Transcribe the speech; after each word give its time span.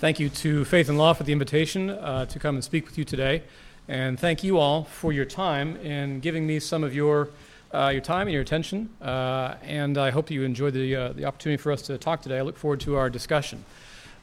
Thank 0.00 0.18
you 0.18 0.30
to 0.30 0.64
Faith 0.64 0.88
and 0.88 0.96
Law 0.96 1.12
for 1.12 1.24
the 1.24 1.32
invitation 1.32 1.90
uh, 1.90 2.24
to 2.24 2.38
come 2.38 2.54
and 2.54 2.64
speak 2.64 2.86
with 2.86 2.96
you 2.96 3.04
today. 3.04 3.42
And 3.86 4.18
thank 4.18 4.42
you 4.42 4.56
all 4.56 4.84
for 4.84 5.12
your 5.12 5.26
time 5.26 5.76
in 5.76 6.20
giving 6.20 6.46
me 6.46 6.58
some 6.58 6.82
of 6.82 6.94
your, 6.94 7.28
uh, 7.74 7.88
your 7.88 8.00
time 8.00 8.26
and 8.26 8.32
your 8.32 8.40
attention. 8.40 8.88
Uh, 9.02 9.56
and 9.62 9.98
I 9.98 10.08
hope 10.08 10.30
you 10.30 10.42
enjoyed 10.42 10.72
the, 10.72 10.96
uh, 10.96 11.12
the 11.12 11.26
opportunity 11.26 11.62
for 11.62 11.70
us 11.70 11.82
to 11.82 11.98
talk 11.98 12.22
today. 12.22 12.38
I 12.38 12.40
look 12.40 12.56
forward 12.56 12.80
to 12.80 12.96
our 12.96 13.10
discussion. 13.10 13.62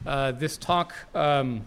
Uh, 0.04 0.32
this 0.32 0.56
talk, 0.56 0.96
um, 1.14 1.60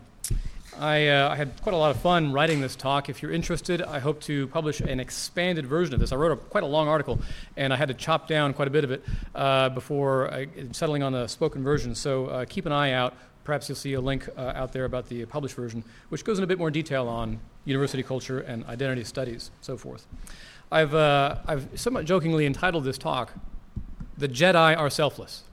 I, 0.77 1.07
uh, 1.07 1.29
I, 1.29 1.37
had 1.37 1.61
quite 1.61 1.73
a 1.73 1.77
lot 1.77 1.91
of 1.91 2.01
fun 2.01 2.33
writing 2.33 2.59
this 2.59 2.75
talk. 2.75 3.07
If 3.07 3.21
you're 3.21 3.31
interested, 3.31 3.81
I 3.81 3.99
hope 3.99 4.19
to 4.23 4.47
publish 4.47 4.81
an 4.81 4.99
expanded 4.99 5.65
version 5.65 5.93
of 5.93 6.01
this. 6.01 6.11
I 6.11 6.17
wrote 6.17 6.33
a, 6.33 6.35
quite 6.35 6.65
a 6.65 6.67
long 6.67 6.89
article, 6.89 7.21
and 7.55 7.71
I 7.71 7.77
had 7.77 7.87
to 7.87 7.93
chop 7.93 8.27
down 8.27 8.53
quite 8.53 8.67
a 8.67 8.71
bit 8.71 8.83
of 8.83 8.91
it 8.91 9.73
before 9.73 10.47
settling 10.73 11.01
on 11.01 11.13
the 11.13 11.27
spoken 11.27 11.63
version. 11.63 11.95
So 11.95 12.45
keep 12.49 12.65
an 12.65 12.73
eye 12.73 12.91
out 12.91 13.13
perhaps 13.43 13.67
you'll 13.67 13.75
see 13.75 13.93
a 13.93 14.01
link 14.01 14.27
uh, 14.37 14.53
out 14.55 14.71
there 14.71 14.85
about 14.85 15.09
the 15.09 15.25
published 15.25 15.55
version, 15.55 15.83
which 16.09 16.23
goes 16.23 16.37
in 16.37 16.43
a 16.43 16.47
bit 16.47 16.57
more 16.57 16.71
detail 16.71 17.07
on 17.07 17.39
university 17.65 18.03
culture 18.03 18.39
and 18.39 18.65
identity 18.65 19.03
studies, 19.03 19.51
so 19.61 19.77
forth. 19.77 20.07
I've, 20.71 20.93
uh, 20.93 21.37
I've 21.45 21.67
somewhat 21.75 22.05
jokingly 22.05 22.45
entitled 22.45 22.83
this 22.83 22.97
talk, 22.97 23.33
The 24.17 24.29
Jedi 24.29 24.77
Are 24.77 24.89
Selfless. 24.89 25.43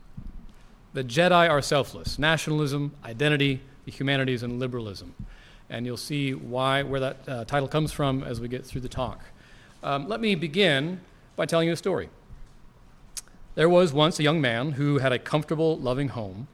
The 0.95 1.05
Jedi 1.05 1.49
Are 1.51 1.63
Selfless 1.63 2.19
Nationalism, 2.19 2.95
Identity, 3.05 3.61
the 3.85 3.93
Humanities, 3.93 4.43
and 4.43 4.59
Liberalism. 4.59 5.15
And 5.71 5.85
you'll 5.85 5.97
see 5.97 6.35
why, 6.35 6.83
where 6.83 7.01
that 7.01 7.29
uh, 7.29 7.45
title 7.45 7.69
comes 7.69 7.93
from 7.93 8.23
as 8.23 8.41
we 8.41 8.49
get 8.49 8.65
through 8.65 8.81
the 8.81 8.89
talk. 8.89 9.23
Um, 9.83 10.09
let 10.09 10.21
me 10.21 10.35
begin 10.35 11.01
by 11.37 11.47
telling 11.47 11.69
you 11.69 11.75
a 11.75 11.77
story. 11.77 12.09
There 13.55 13.69
was 13.69 13.93
once 13.93 14.19
a 14.19 14.23
young 14.23 14.41
man 14.41 14.73
who 14.73 14.99
had 14.99 15.13
a 15.13 15.19
comfortable, 15.19 15.77
loving 15.77 16.09
home 16.09 16.49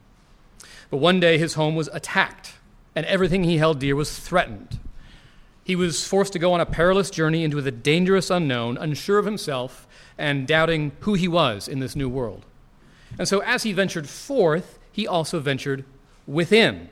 but 0.89 0.97
one 0.97 1.19
day 1.19 1.37
his 1.37 1.55
home 1.55 1.75
was 1.75 1.89
attacked, 1.93 2.53
and 2.95 3.05
everything 3.05 3.43
he 3.43 3.57
held 3.57 3.79
dear 3.79 3.95
was 3.95 4.17
threatened. 4.17 4.79
He 5.63 5.75
was 5.75 6.07
forced 6.07 6.33
to 6.33 6.39
go 6.39 6.53
on 6.53 6.61
a 6.61 6.65
perilous 6.65 7.09
journey 7.09 7.43
into 7.43 7.59
the 7.61 7.71
dangerous 7.71 8.29
unknown, 8.29 8.77
unsure 8.77 9.17
of 9.17 9.25
himself 9.25 9.87
and 10.17 10.47
doubting 10.47 10.91
who 11.01 11.15
he 11.15 11.27
was 11.27 11.67
in 11.67 11.79
this 11.79 11.95
new 11.95 12.07
world. 12.07 12.45
And 13.17 13.27
so, 13.27 13.39
as 13.39 13.63
he 13.63 13.73
ventured 13.73 14.07
forth, 14.07 14.77
he 14.91 15.07
also 15.07 15.39
ventured 15.39 15.83
within. 16.27 16.89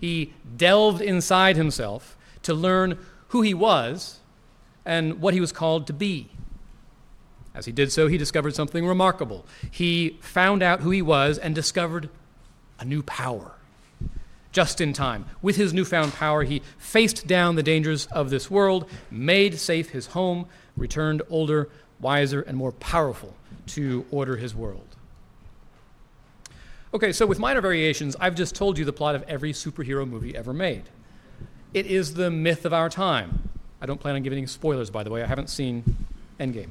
He 0.00 0.34
delved 0.56 1.00
inside 1.00 1.56
himself 1.56 2.16
to 2.42 2.54
learn 2.54 2.98
who 3.28 3.42
he 3.42 3.54
was 3.54 4.20
and 4.84 5.20
what 5.20 5.34
he 5.34 5.40
was 5.40 5.52
called 5.52 5.86
to 5.86 5.92
be. 5.92 6.28
As 7.54 7.66
he 7.66 7.72
did 7.72 7.90
so, 7.90 8.06
he 8.06 8.18
discovered 8.18 8.54
something 8.54 8.86
remarkable. 8.86 9.46
He 9.70 10.18
found 10.20 10.62
out 10.62 10.80
who 10.80 10.90
he 10.90 11.02
was 11.02 11.38
and 11.38 11.54
discovered 11.54 12.10
a 12.78 12.84
new 12.84 13.02
power. 13.02 13.52
Just 14.52 14.80
in 14.80 14.92
time. 14.92 15.26
With 15.42 15.56
his 15.56 15.74
newfound 15.74 16.14
power, 16.14 16.42
he 16.44 16.62
faced 16.78 17.26
down 17.26 17.56
the 17.56 17.62
dangers 17.62 18.06
of 18.06 18.30
this 18.30 18.50
world, 18.50 18.88
made 19.10 19.58
safe 19.58 19.90
his 19.90 20.06
home, 20.08 20.46
returned 20.76 21.22
older, 21.28 21.68
wiser, 22.00 22.40
and 22.40 22.56
more 22.56 22.72
powerful 22.72 23.34
to 23.68 24.06
order 24.10 24.36
his 24.36 24.54
world. 24.54 24.96
Okay, 26.94 27.12
so 27.12 27.26
with 27.26 27.38
minor 27.38 27.60
variations, 27.60 28.16
I've 28.18 28.34
just 28.34 28.54
told 28.54 28.78
you 28.78 28.84
the 28.84 28.92
plot 28.92 29.14
of 29.14 29.22
every 29.24 29.52
superhero 29.52 30.08
movie 30.08 30.34
ever 30.34 30.54
made. 30.54 30.84
It 31.74 31.86
is 31.86 32.14
the 32.14 32.30
myth 32.30 32.64
of 32.64 32.72
our 32.72 32.88
time. 32.88 33.50
I 33.82 33.86
don't 33.86 34.00
plan 34.00 34.14
on 34.14 34.22
giving 34.22 34.38
any 34.38 34.46
spoilers, 34.46 34.88
by 34.88 35.02
the 35.02 35.10
way. 35.10 35.22
I 35.22 35.26
haven't 35.26 35.50
seen 35.50 35.84
Endgame. 36.40 36.70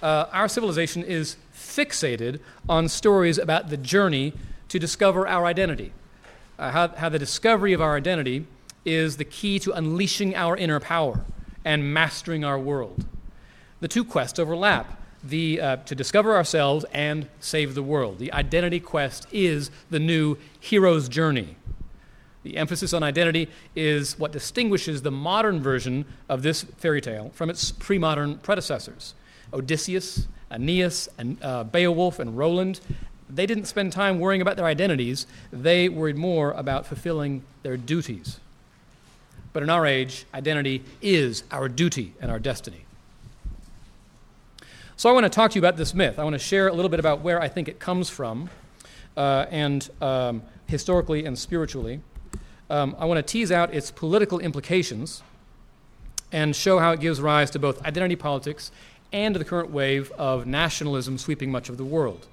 Uh, 0.00 0.26
our 0.32 0.48
civilization 0.48 1.02
is 1.02 1.36
fixated 1.54 2.40
on 2.68 2.88
stories 2.88 3.36
about 3.38 3.68
the 3.68 3.76
journey 3.76 4.32
to 4.68 4.78
discover 4.78 5.26
our 5.26 5.46
identity. 5.46 5.92
Uh, 6.58 6.70
how, 6.70 6.88
how 6.88 7.08
the 7.08 7.18
discovery 7.18 7.72
of 7.72 7.80
our 7.80 7.96
identity 7.96 8.46
is 8.84 9.16
the 9.16 9.24
key 9.24 9.58
to 9.58 9.72
unleashing 9.72 10.34
our 10.34 10.56
inner 10.56 10.80
power 10.80 11.24
and 11.64 11.92
mastering 11.92 12.44
our 12.44 12.58
world. 12.58 13.06
The 13.80 13.88
two 13.88 14.04
quests 14.04 14.38
overlap 14.38 15.00
the, 15.22 15.60
uh, 15.60 15.76
to 15.76 15.94
discover 15.94 16.34
ourselves 16.34 16.84
and 16.92 17.28
save 17.40 17.74
the 17.74 17.82
world. 17.82 18.18
The 18.18 18.32
identity 18.32 18.80
quest 18.80 19.26
is 19.32 19.70
the 19.90 19.98
new 19.98 20.36
hero's 20.60 21.08
journey. 21.08 21.56
The 22.42 22.58
emphasis 22.58 22.92
on 22.92 23.02
identity 23.02 23.48
is 23.74 24.18
what 24.18 24.30
distinguishes 24.30 25.00
the 25.00 25.10
modern 25.10 25.62
version 25.62 26.04
of 26.28 26.42
this 26.42 26.62
fairy 26.62 27.00
tale 27.00 27.30
from 27.34 27.48
its 27.48 27.72
pre 27.72 27.98
modern 27.98 28.36
predecessors. 28.38 29.14
Odysseus, 29.52 30.28
Aeneas, 30.50 31.08
and 31.16 31.42
uh, 31.42 31.64
Beowulf, 31.64 32.18
and 32.18 32.36
Roland 32.36 32.80
they 33.28 33.46
didn't 33.46 33.64
spend 33.64 33.92
time 33.92 34.18
worrying 34.18 34.42
about 34.42 34.56
their 34.56 34.66
identities, 34.66 35.26
they 35.52 35.88
worried 35.88 36.16
more 36.16 36.52
about 36.52 36.86
fulfilling 36.86 37.42
their 37.62 37.76
duties. 37.76 38.40
But 39.52 39.62
in 39.62 39.70
our 39.70 39.86
age, 39.86 40.26
identity 40.34 40.82
is 41.00 41.44
our 41.50 41.68
duty 41.68 42.12
and 42.20 42.30
our 42.30 42.38
destiny. 42.38 42.84
So 44.96 45.08
I 45.08 45.12
want 45.12 45.24
to 45.24 45.30
talk 45.30 45.50
to 45.52 45.54
you 45.56 45.60
about 45.60 45.76
this 45.76 45.94
myth. 45.94 46.18
I 46.18 46.24
want 46.24 46.34
to 46.34 46.38
share 46.38 46.68
a 46.68 46.72
little 46.72 46.88
bit 46.88 47.00
about 47.00 47.20
where 47.20 47.40
I 47.40 47.48
think 47.48 47.68
it 47.68 47.78
comes 47.78 48.08
from, 48.10 48.50
uh, 49.16 49.46
and 49.50 49.88
um, 50.00 50.42
historically 50.66 51.24
and 51.24 51.38
spiritually. 51.38 52.00
Um, 52.70 52.96
I 52.98 53.04
want 53.04 53.18
to 53.18 53.22
tease 53.22 53.52
out 53.52 53.74
its 53.74 53.90
political 53.90 54.38
implications 54.38 55.22
and 56.32 56.54
show 56.54 56.78
how 56.78 56.92
it 56.92 57.00
gives 57.00 57.20
rise 57.20 57.50
to 57.52 57.58
both 57.58 57.84
identity 57.84 58.16
politics 58.16 58.70
and 59.12 59.34
to 59.34 59.38
the 59.38 59.44
current 59.44 59.70
wave 59.70 60.10
of 60.12 60.46
nationalism 60.46 61.18
sweeping 61.18 61.50
much 61.50 61.68
of 61.68 61.76
the 61.76 61.84
world. 61.84 62.26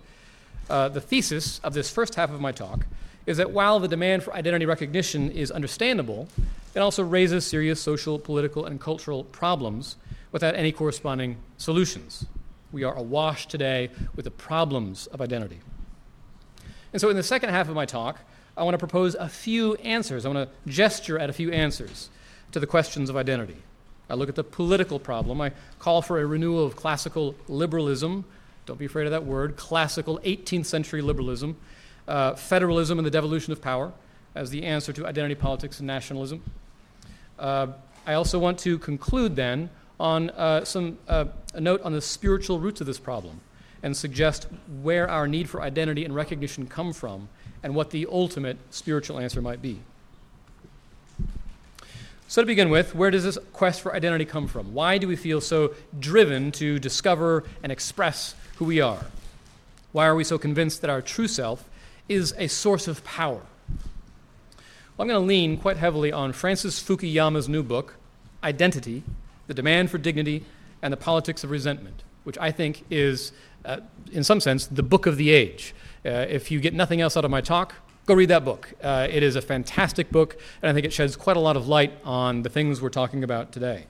Uh, 0.70 0.90
the 0.90 1.02
thesis 1.02 1.60
of 1.64 1.74
this 1.74 1.90
first 1.90 2.16
half 2.16 2.32
of 2.32 2.40
my 2.40 2.52
talk 2.52 2.86
is 3.26 3.38
that 3.38 3.52
while 3.52 3.80
the 3.80 3.88
demand 3.88 4.24
for 4.24 4.34
identity 4.34 4.66
recognition 4.66 5.32
is 5.32 5.52
understandable, 5.52 6.28
it 6.74 6.80
also 6.80 7.04
raises 7.04 7.46
serious 7.46 7.82
social, 7.82 8.18
political, 8.18 8.66
and 8.66 8.80
cultural 8.80 9.24
problems 9.26 9.98
without 10.32 10.56
any 10.56 10.72
corresponding 10.72 11.38
solutions. 11.58 12.26
We 12.72 12.84
are 12.84 12.96
awash 12.96 13.48
today 13.48 13.90
with 14.16 14.26
the 14.26 14.32
problems 14.32 15.08
of 15.08 15.22
identity. 15.22 15.60
And 16.94 17.02
so, 17.02 17.10
in 17.10 17.16
the 17.16 17.24
second 17.24 17.50
half 17.50 17.70
of 17.70 17.76
my 17.76 17.86
talk, 17.86 18.20
I 18.56 18.64
want 18.64 18.74
to 18.74 18.78
propose 18.78 19.16
a 19.16 19.30
few 19.30 19.76
answers. 19.76 20.26
I 20.26 20.30
want 20.30 20.50
to 20.50 20.72
gesture 20.72 21.20
at 21.20 21.30
a 21.30 21.34
few 21.34 21.52
answers 21.52 22.10
to 22.52 22.60
the 22.60 22.68
questions 22.68 23.10
of 23.10 23.16
identity. 23.16 23.58
I 24.10 24.16
look 24.16 24.30
at 24.30 24.36
the 24.36 24.44
political 24.44 25.00
problem. 25.00 25.40
I 25.40 25.52
call 25.80 26.02
for 26.02 26.20
a 26.20 26.26
renewal 26.26 26.66
of 26.66 26.76
classical 26.76 27.36
liberalism 27.48 28.26
don't 28.66 28.80
be 28.80 28.86
afraid 28.86 29.06
of 29.06 29.12
that 29.12 29.26
word, 29.26 29.56
classical 29.56 30.20
18th 30.24 30.66
century 30.66 31.02
liberalism, 31.02 31.58
uh, 32.08 32.36
federalism 32.36 33.00
and 33.00 33.06
the 33.06 33.12
devolution 33.12 33.52
of 33.52 33.62
power 33.62 33.92
as 34.36 34.50
the 34.50 34.64
answer 34.64 34.94
to 34.94 35.06
identity 35.06 35.36
politics 35.36 35.80
and 35.80 35.88
nationalism. 35.88 36.42
Uh, 37.38 37.68
I 38.06 38.14
also 38.14 38.40
want 38.40 38.60
to 38.60 38.78
conclude 38.78 39.36
then 39.36 39.70
on 40.00 40.30
uh, 40.32 40.64
some, 40.66 40.98
uh, 41.08 41.26
a 41.54 41.62
note 41.62 41.82
on 41.84 41.94
the 41.94 42.02
spiritual 42.02 42.60
roots 42.60 42.82
of 42.82 42.88
this 42.88 43.00
problem 43.00 43.40
and 43.84 43.96
suggest 43.96 44.48
where 44.82 45.10
our 45.10 45.28
need 45.28 45.50
for 45.50 45.62
identity 45.62 46.06
and 46.06 46.14
recognition 46.14 46.68
come 46.68 46.94
from 46.94 47.30
and 47.64 47.76
what 47.76 47.92
the 47.92 48.08
ultimate 48.12 48.58
spiritual 48.70 49.20
answer 49.20 49.42
might 49.42 49.62
be. 49.62 49.80
So, 52.32 52.42
to 52.42 52.46
begin 52.46 52.70
with, 52.70 52.96
where 52.96 53.12
does 53.12 53.26
this 53.26 53.38
quest 53.52 53.82
for 53.82 53.94
identity 53.94 54.24
come 54.24 54.48
from? 54.48 54.74
Why 54.74 54.98
do 54.98 55.06
we 55.06 55.18
feel 55.18 55.42
so 55.42 55.76
driven 56.00 56.54
to 56.54 56.80
discover 56.80 57.44
and 57.62 57.74
express 57.74 58.36
who 58.56 58.64
we 58.64 58.80
are? 58.80 59.06
Why 59.92 60.06
are 60.06 60.16
we 60.16 60.24
so 60.24 60.38
convinced 60.38 60.80
that 60.80 60.90
our 60.90 61.02
true 61.02 61.28
self 61.28 61.68
is 62.08 62.34
a 62.38 62.48
source 62.48 62.88
of 62.88 63.04
power? 63.04 63.42
Well, 63.76 65.00
I'm 65.00 65.08
going 65.10 65.22
to 65.22 65.28
lean 65.28 65.58
quite 65.58 65.76
heavily 65.76 66.14
on 66.14 66.32
Francis 66.32 66.82
Fukuyama's 66.82 67.50
new 67.50 67.64
book, 67.64 67.96
Identity 68.42 69.04
The 69.48 69.54
Demand 69.54 69.92
for 69.92 69.98
Dignity 69.98 70.46
and 70.82 70.94
the 70.94 70.98
Politics 70.98 71.44
of 71.44 71.52
Resentment, 71.52 72.02
which 72.24 72.38
I 72.38 72.50
think 72.50 72.86
is, 72.90 73.34
uh, 73.66 73.82
in 74.14 74.24
some 74.24 74.40
sense, 74.40 74.68
the 74.68 74.84
book 74.84 75.06
of 75.06 75.18
the 75.18 75.32
age. 75.32 75.76
Uh, 76.06 76.28
if 76.30 76.50
you 76.50 76.62
get 76.62 76.74
nothing 76.74 77.02
else 77.02 77.18
out 77.18 77.26
of 77.26 77.32
my 77.32 77.42
talk, 77.42 77.76
go 78.06 78.14
read 78.14 78.30
that 78.30 78.46
book. 78.46 78.74
Uh, 78.82 79.08
it 79.10 79.24
is 79.24 79.36
a 79.36 79.42
fantastic 79.42 80.12
book, 80.12 80.38
and 80.62 80.70
I 80.70 80.74
think 80.74 80.86
it 80.86 80.94
sheds 80.94 81.16
quite 81.16 81.38
a 81.38 81.42
lot 81.42 81.58
of 81.58 81.68
light 81.68 81.94
on 82.04 82.44
the 82.44 82.50
things 82.50 82.82
we're 82.82 82.90
talking 82.90 83.24
about 83.24 83.52
today. 83.52 83.86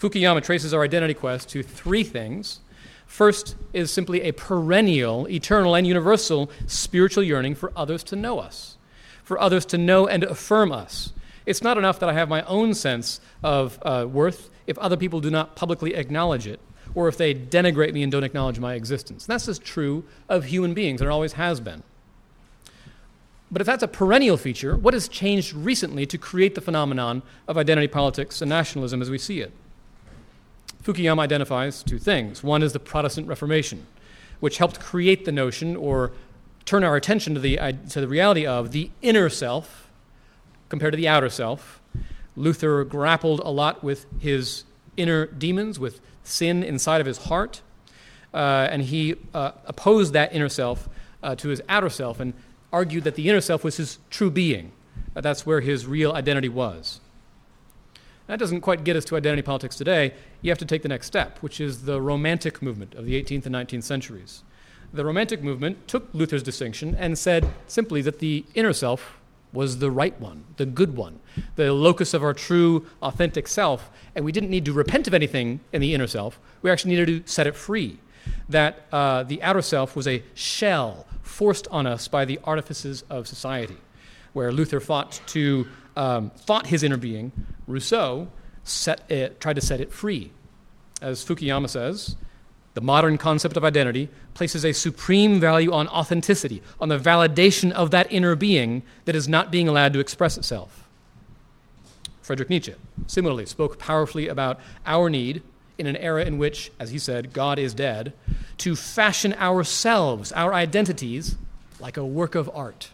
Fukuyama 0.00 0.42
traces 0.42 0.74
our 0.74 0.82
identity 0.82 1.14
quest 1.14 1.48
to 1.50 1.62
three 1.62 2.04
things 2.04 2.60
First 3.06 3.56
is 3.72 3.90
simply 3.90 4.22
a 4.22 4.32
perennial, 4.32 5.28
eternal, 5.28 5.74
and 5.74 5.86
universal 5.86 6.50
spiritual 6.66 7.22
yearning 7.22 7.54
for 7.54 7.72
others 7.76 8.02
to 8.04 8.16
know 8.16 8.38
us, 8.38 8.76
for 9.22 9.40
others 9.40 9.64
to 9.66 9.78
know 9.78 10.06
and 10.06 10.24
affirm 10.24 10.72
us. 10.72 11.12
It's 11.46 11.62
not 11.62 11.78
enough 11.78 12.00
that 12.00 12.08
I 12.08 12.14
have 12.14 12.28
my 12.28 12.42
own 12.42 12.74
sense 12.74 13.20
of 13.42 13.78
uh, 13.82 14.06
worth 14.10 14.50
if 14.66 14.78
other 14.78 14.96
people 14.96 15.20
do 15.20 15.30
not 15.30 15.56
publicly 15.56 15.94
acknowledge 15.94 16.46
it, 16.46 16.58
or 16.94 17.06
if 17.06 17.18
they 17.18 17.34
denigrate 17.34 17.92
me 17.92 18.02
and 18.02 18.10
don't 18.10 18.24
acknowledge 18.24 18.58
my 18.58 18.74
existence. 18.74 19.26
That's 19.26 19.46
as 19.46 19.58
true 19.58 20.04
of 20.28 20.46
human 20.46 20.74
beings, 20.74 21.00
and 21.00 21.08
it 21.08 21.12
always 21.12 21.34
has 21.34 21.60
been. 21.60 21.82
But 23.54 23.60
if 23.60 23.66
that's 23.66 23.84
a 23.84 23.88
perennial 23.88 24.36
feature, 24.36 24.76
what 24.76 24.94
has 24.94 25.06
changed 25.06 25.54
recently 25.54 26.06
to 26.06 26.18
create 26.18 26.56
the 26.56 26.60
phenomenon 26.60 27.22
of 27.46 27.56
identity 27.56 27.86
politics 27.86 28.42
and 28.42 28.48
nationalism 28.48 29.00
as 29.00 29.10
we 29.10 29.16
see 29.16 29.40
it? 29.40 29.52
Fukuyama 30.82 31.20
identifies 31.20 31.84
two 31.84 32.00
things. 32.00 32.42
One 32.42 32.64
is 32.64 32.72
the 32.72 32.80
Protestant 32.80 33.28
Reformation, 33.28 33.86
which 34.40 34.58
helped 34.58 34.80
create 34.80 35.24
the 35.24 35.30
notion 35.30 35.76
or 35.76 36.10
turn 36.64 36.82
our 36.82 36.96
attention 36.96 37.32
to 37.34 37.40
the, 37.40 37.56
to 37.90 38.00
the 38.00 38.08
reality 38.08 38.44
of 38.44 38.72
the 38.72 38.90
inner 39.02 39.28
self 39.28 39.88
compared 40.68 40.92
to 40.92 40.96
the 40.96 41.06
outer 41.06 41.30
self. 41.30 41.80
Luther 42.34 42.82
grappled 42.82 43.38
a 43.38 43.50
lot 43.50 43.84
with 43.84 44.04
his 44.18 44.64
inner 44.96 45.26
demons, 45.26 45.78
with 45.78 46.00
sin 46.24 46.64
inside 46.64 47.00
of 47.00 47.06
his 47.06 47.18
heart, 47.18 47.60
uh, 48.34 48.66
and 48.68 48.82
he 48.82 49.14
uh, 49.32 49.52
opposed 49.66 50.12
that 50.12 50.34
inner 50.34 50.48
self 50.48 50.88
uh, 51.22 51.36
to 51.36 51.50
his 51.50 51.62
outer 51.68 51.88
self 51.88 52.18
and 52.18 52.34
argued 52.74 53.04
that 53.04 53.14
the 53.14 53.28
inner 53.28 53.40
self 53.40 53.62
was 53.62 53.76
his 53.76 53.98
true 54.10 54.32
being. 54.32 54.72
that's 55.14 55.46
where 55.46 55.60
his 55.60 55.86
real 55.86 56.12
identity 56.12 56.48
was. 56.48 57.00
That 58.26 58.40
doesn't 58.40 58.62
quite 58.62 58.82
get 58.82 58.96
us 58.96 59.04
to 59.06 59.16
identity 59.16 59.42
politics 59.42 59.76
today. 59.76 60.12
You 60.42 60.50
have 60.50 60.58
to 60.58 60.64
take 60.64 60.82
the 60.82 60.88
next 60.88 61.06
step, 61.06 61.38
which 61.38 61.60
is 61.60 61.84
the 61.84 62.00
Romantic 62.00 62.60
movement 62.60 62.94
of 62.94 63.04
the 63.04 63.22
18th 63.22 63.46
and 63.46 63.54
19th 63.54 63.84
centuries. 63.84 64.42
The 64.92 65.04
Romantic 65.04 65.40
movement 65.40 65.86
took 65.86 66.08
Luther's 66.12 66.42
distinction 66.42 66.96
and 66.96 67.16
said 67.16 67.48
simply 67.68 68.02
that 68.02 68.18
the 68.18 68.44
inner 68.56 68.72
self 68.72 69.20
was 69.52 69.78
the 69.78 69.90
right 69.90 70.18
one, 70.20 70.42
the 70.56 70.66
good 70.66 70.96
one, 70.96 71.20
the 71.54 71.72
locus 71.72 72.12
of 72.12 72.24
our 72.24 72.34
true, 72.34 72.86
authentic 73.02 73.46
self, 73.46 73.88
and 74.16 74.24
we 74.24 74.32
didn't 74.32 74.50
need 74.50 74.64
to 74.64 74.72
repent 74.72 75.06
of 75.06 75.14
anything 75.14 75.60
in 75.72 75.80
the 75.80 75.94
inner 75.94 76.08
self. 76.08 76.40
We 76.62 76.72
actually 76.72 76.96
needed 76.96 77.24
to 77.24 77.32
set 77.32 77.46
it 77.46 77.54
free. 77.54 78.00
That 78.48 78.86
uh, 78.92 79.22
the 79.22 79.42
outer 79.42 79.62
self 79.62 79.96
was 79.96 80.06
a 80.06 80.22
shell 80.34 81.06
forced 81.22 81.66
on 81.68 81.86
us 81.86 82.08
by 82.08 82.24
the 82.24 82.38
artifices 82.44 83.02
of 83.08 83.26
society, 83.26 83.76
where 84.32 84.52
Luther 84.52 84.80
fought 84.80 85.20
to 85.28 85.66
um, 85.96 86.30
thought 86.30 86.66
his 86.66 86.82
inner 86.82 86.96
being, 86.96 87.32
Rousseau 87.66 88.28
set 88.64 89.08
it, 89.10 89.40
tried 89.40 89.56
to 89.56 89.62
set 89.62 89.80
it 89.80 89.92
free. 89.92 90.32
As 91.00 91.24
Fukuyama 91.24 91.68
says, 91.68 92.16
the 92.74 92.80
modern 92.80 93.18
concept 93.18 93.56
of 93.56 93.64
identity 93.64 94.08
places 94.34 94.64
a 94.64 94.72
supreme 94.72 95.38
value 95.38 95.72
on 95.72 95.86
authenticity, 95.88 96.62
on 96.80 96.88
the 96.88 96.98
validation 96.98 97.70
of 97.70 97.90
that 97.92 98.10
inner 98.10 98.34
being 98.34 98.82
that 99.04 99.14
is 99.14 99.28
not 99.28 99.52
being 99.52 99.68
allowed 99.68 99.92
to 99.92 100.00
express 100.00 100.36
itself. 100.36 100.88
Friedrich 102.20 102.50
Nietzsche 102.50 102.74
similarly 103.06 103.46
spoke 103.46 103.78
powerfully 103.78 104.28
about 104.28 104.58
our 104.86 105.08
need 105.08 105.42
in 105.78 105.86
an 105.86 105.96
era 105.96 106.24
in 106.24 106.38
which, 106.38 106.70
as 106.78 106.90
he 106.90 106.98
said, 106.98 107.32
God 107.32 107.58
is 107.58 107.74
dead, 107.74 108.12
to 108.58 108.76
fashion 108.76 109.34
ourselves, 109.34 110.32
our 110.32 110.54
identities, 110.54 111.36
like 111.80 111.96
a 111.96 112.04
work 112.04 112.34
of 112.34 112.50
art. 112.54 112.90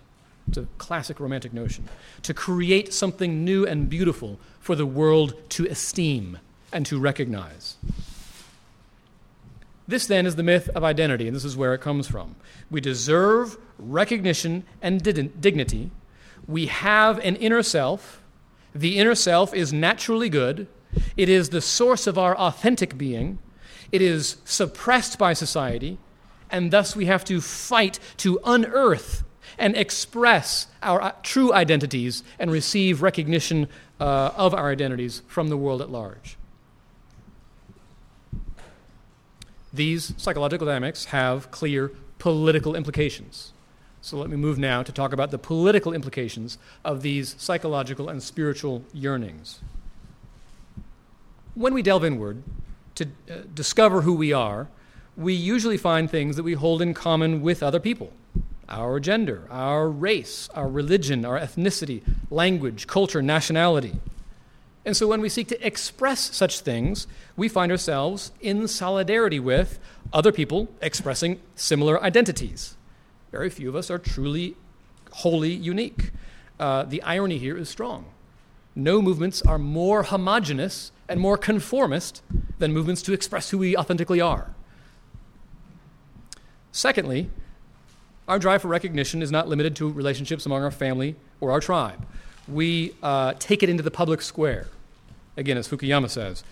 It's 0.49 0.59
a 0.59 0.67
classic 0.79 1.21
romantic 1.21 1.53
notion. 1.53 1.89
To 2.23 2.35
create 2.35 2.93
something 2.93 3.45
new 3.45 3.67
and 3.67 3.89
beautiful 3.89 4.39
for 4.59 4.75
the 4.75 4.87
world 4.87 5.35
to 5.51 5.67
esteem 5.67 6.39
and 6.73 6.87
to 6.87 6.99
recognize. 6.99 7.77
This 9.87 10.07
then 10.07 10.25
is 10.25 10.37
the 10.37 10.43
myth 10.43 10.69
of 10.75 10.85
identity, 10.85 11.27
and 11.27 11.37
this 11.37 11.45
is 11.45 11.57
where 11.57 11.75
it 11.75 11.81
comes 11.81 12.07
from. 12.07 12.37
We 12.71 12.81
deserve 12.81 13.57
recognition 13.79 14.65
and 14.81 15.03
dignity. 15.03 15.91
We 16.47 16.67
have 16.67 17.19
an 17.21 17.37
inner 17.37 17.63
self. 17.63 18.23
The 18.75 18.99
inner 18.99 19.15
self 19.15 19.53
is 19.53 19.73
naturally 19.73 20.29
good. 20.29 20.69
It 21.17 21.29
is 21.29 21.51
the 21.51 21.61
source 21.61 22.07
of 22.07 22.19
our 22.19 22.37
authentic 22.37 22.99
being. 22.99 23.39
It 23.93 24.03
is 24.03 24.37
suppressed 24.45 25.19
by 25.19 25.33
society, 25.33 25.99
and 26.51 26.71
thus 26.71 26.97
we 26.97 27.07
have 27.07 27.25
to 27.27 27.41
fight 27.41 27.99
to 28.19 28.41
unearth 28.45 29.25
and 29.59 29.77
express 29.77 30.69
our 30.83 31.03
uh, 31.03 31.13
true 31.23 31.53
identities 31.53 32.23
and 32.39 32.51
receive 32.51 33.03
recognition 33.03 33.69
uh, 34.01 34.31
of 34.37 34.55
our 34.55 34.71
identities 34.71 35.23
from 35.27 35.49
the 35.49 35.57
world 35.57 35.83
at 35.83 35.91
large. 35.91 36.37
These 39.73 40.15
psychological 40.17 40.67
dynamics 40.67 41.07
have 41.07 41.51
clear 41.51 41.93
political 42.19 42.75
implications. 42.75 43.53
So 44.03 44.17
let 44.17 44.31
me 44.31 44.37
move 44.37 44.59
now 44.59 44.83
to 44.83 44.93
talk 44.93 45.13
about 45.13 45.31
the 45.31 45.39
political 45.39 45.93
implications 45.93 46.59
of 46.85 47.03
these 47.03 47.37
psychological 47.39 48.09
and 48.09 48.23
spiritual 48.23 48.83
yearnings. 48.93 49.61
When 51.55 51.75
we 51.75 51.83
delve 51.83 52.05
inward 52.05 52.43
to 52.95 53.05
uh, 53.05 53.35
discover 53.55 54.03
who 54.03 54.15
we 54.15 54.33
are, 54.33 54.69
we 55.17 55.35
usually 55.35 55.77
find 55.77 56.09
things 56.09 56.37
that 56.37 56.43
we 56.43 56.55
hold 56.55 56.81
in 56.81 56.95
common 56.95 57.43
with 57.43 57.63
other 57.63 57.81
people 57.81 58.13
our 58.69 59.01
gender, 59.01 59.49
our 59.51 59.91
race, 59.91 60.49
our 60.55 60.69
religion, 60.69 61.25
our 61.25 61.41
ethnicity, 61.41 62.03
language, 62.31 62.87
culture, 62.87 63.21
nationality. 63.21 63.99
And 64.85 64.97
so 64.97 65.09
when 65.09 65.21
we 65.21 65.29
seek 65.29 65.49
to 65.49 65.67
express 65.67 66.35
such 66.35 66.61
things, 66.61 67.09
we 67.37 67.49
find 67.49 67.73
ourselves 67.73 68.31
in 68.41 68.69
solidarity 68.69 69.41
with 69.41 69.81
other 70.13 70.31
people 70.31 70.69
expressing 70.81 71.41
similar 71.57 72.01
identities. 72.03 72.77
Very 73.33 73.51
few 73.51 73.69
of 73.69 73.75
us 73.75 73.91
are 73.91 73.99
truly 73.99 74.57
wholly 75.11 75.53
unique. 75.53 76.13
Uh, 76.59 76.85
the 76.85 77.03
irony 77.03 77.39
here 77.39 77.57
is 77.57 77.69
strong. 77.69 78.07
No 78.75 79.03
movements 79.03 79.43
are 79.43 79.59
more 79.59 80.05
homogenous 80.05 80.93
and 81.09 81.21
more 81.21 81.37
conformist 81.37 82.23
than 82.59 82.73
movements 82.73 83.03
to 83.03 83.13
express 83.13 83.51
who 83.51 83.59
we 83.59 83.77
authentically 83.77 84.21
are. 84.21 84.55
Secondly, 86.73 87.31
our 88.29 88.39
drive 88.39 88.63
for 88.63 88.69
recognition 88.69 89.23
is 89.23 89.33
not 89.33 89.49
limited 89.49 89.75
to 89.77 89.91
relationships 89.91 90.47
among 90.47 90.63
our 90.63 90.71
family 90.71 91.17
or 91.41 91.51
our 91.51 91.61
tribe. 91.61 92.07
We 92.47 92.95
uh, 93.03 93.35
take 93.39 93.63
it 93.63 93.69
into 93.69 93.83
the 93.83 93.91
public 93.91 94.23
square. 94.23 94.69
Again, 95.37 95.57
as 95.57 95.69
Fukuyama 95.69 96.09
says, 96.09 96.45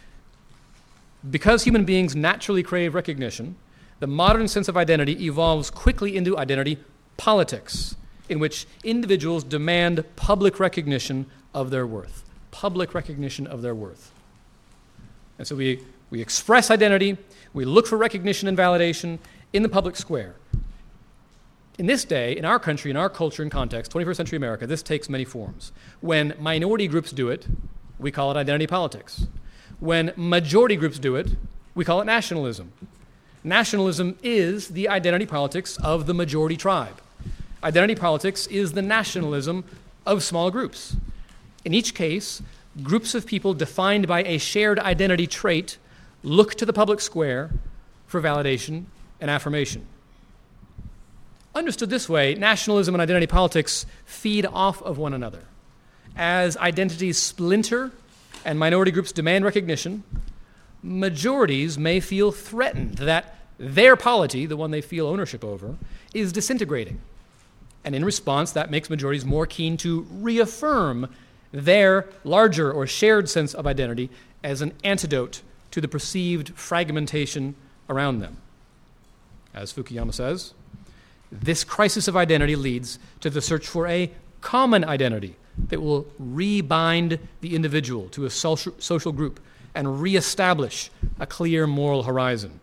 because 1.28 1.64
human 1.64 1.84
beings 1.84 2.16
naturally 2.16 2.62
crave 2.62 2.94
recognition, 2.94 3.56
the 4.00 4.06
modern 4.06 4.48
sense 4.48 4.68
of 4.68 4.76
identity 4.76 5.26
evolves 5.26 5.70
quickly 5.70 6.16
into 6.16 6.38
identity 6.38 6.78
politics, 7.16 7.96
in 8.28 8.38
which 8.38 8.66
individuals 8.84 9.42
demand 9.44 10.04
public 10.16 10.60
recognition 10.60 11.26
of 11.54 11.70
their 11.70 11.86
worth. 11.86 12.24
Public 12.50 12.94
recognition 12.94 13.46
of 13.46 13.62
their 13.62 13.74
worth. 13.74 14.12
And 15.38 15.46
so 15.46 15.56
we, 15.56 15.82
we 16.10 16.20
express 16.20 16.70
identity, 16.70 17.16
we 17.52 17.64
look 17.64 17.86
for 17.86 17.96
recognition 17.96 18.48
and 18.48 18.56
validation 18.56 19.18
in 19.52 19.62
the 19.62 19.68
public 19.68 19.96
square 19.96 20.34
in 21.78 21.86
this 21.86 22.04
day, 22.04 22.36
in 22.36 22.44
our 22.44 22.58
country, 22.58 22.90
in 22.90 22.96
our 22.96 23.08
culture 23.08 23.42
and 23.42 23.52
context, 23.52 23.92
21st 23.92 24.16
century 24.16 24.36
America, 24.36 24.66
this 24.66 24.82
takes 24.82 25.08
many 25.08 25.24
forms. 25.24 25.70
When 26.00 26.34
minority 26.38 26.88
groups 26.88 27.12
do 27.12 27.28
it, 27.28 27.46
we 27.98 28.10
call 28.10 28.32
it 28.32 28.36
identity 28.36 28.66
politics. 28.66 29.26
When 29.78 30.12
majority 30.16 30.74
groups 30.74 30.98
do 30.98 31.14
it, 31.14 31.36
we 31.76 31.84
call 31.84 32.00
it 32.00 32.04
nationalism. 32.04 32.72
Nationalism 33.44 34.18
is 34.24 34.68
the 34.68 34.88
identity 34.88 35.24
politics 35.24 35.76
of 35.78 36.06
the 36.06 36.14
majority 36.14 36.56
tribe. 36.56 37.00
Identity 37.62 37.94
politics 37.94 38.48
is 38.48 38.72
the 38.72 38.82
nationalism 38.82 39.64
of 40.04 40.24
small 40.24 40.50
groups. 40.50 40.96
In 41.68 41.74
each 41.74 41.92
case, 41.92 42.40
groups 42.82 43.14
of 43.14 43.26
people 43.26 43.52
defined 43.52 44.06
by 44.06 44.22
a 44.22 44.38
shared 44.38 44.78
identity 44.78 45.26
trait 45.26 45.76
look 46.22 46.54
to 46.54 46.64
the 46.64 46.72
public 46.72 46.98
square 46.98 47.50
for 48.06 48.22
validation 48.22 48.84
and 49.20 49.30
affirmation. 49.30 49.84
Understood 51.54 51.90
this 51.90 52.08
way, 52.08 52.34
nationalism 52.34 52.94
and 52.94 53.02
identity 53.02 53.26
politics 53.26 53.84
feed 54.06 54.46
off 54.46 54.80
of 54.80 54.96
one 54.96 55.12
another. 55.12 55.42
As 56.16 56.56
identities 56.56 57.18
splinter 57.18 57.92
and 58.46 58.58
minority 58.58 58.90
groups 58.90 59.12
demand 59.12 59.44
recognition, 59.44 60.04
majorities 60.82 61.76
may 61.76 62.00
feel 62.00 62.32
threatened 62.32 62.94
that 62.94 63.40
their 63.58 63.94
polity, 63.94 64.46
the 64.46 64.56
one 64.56 64.70
they 64.70 64.80
feel 64.80 65.06
ownership 65.06 65.44
over, 65.44 65.76
is 66.14 66.32
disintegrating. 66.32 66.98
And 67.84 67.94
in 67.94 68.06
response, 68.06 68.52
that 68.52 68.70
makes 68.70 68.88
majorities 68.88 69.26
more 69.26 69.44
keen 69.44 69.76
to 69.78 70.06
reaffirm 70.10 71.10
their 71.52 72.06
larger 72.24 72.72
or 72.72 72.86
shared 72.86 73.28
sense 73.28 73.54
of 73.54 73.66
identity 73.66 74.10
as 74.42 74.60
an 74.62 74.72
antidote 74.84 75.42
to 75.70 75.80
the 75.80 75.88
perceived 75.88 76.50
fragmentation 76.54 77.54
around 77.88 78.20
them. 78.20 78.36
As 79.54 79.72
Fukuyama 79.72 80.14
says, 80.14 80.54
this 81.30 81.64
crisis 81.64 82.08
of 82.08 82.16
identity 82.16 82.56
leads 82.56 82.98
to 83.20 83.30
the 83.30 83.40
search 83.42 83.66
for 83.66 83.86
a 83.86 84.10
common 84.40 84.84
identity 84.84 85.36
that 85.68 85.82
will 85.82 86.06
rebind 86.22 87.18
the 87.40 87.54
individual 87.54 88.08
to 88.10 88.24
a 88.24 88.30
social, 88.30 89.12
group 89.12 89.40
and 89.74 90.00
reestablish 90.00 90.90
a 91.18 91.26
clear 91.26 91.66
moral 91.66 92.04
horizon. 92.04 92.60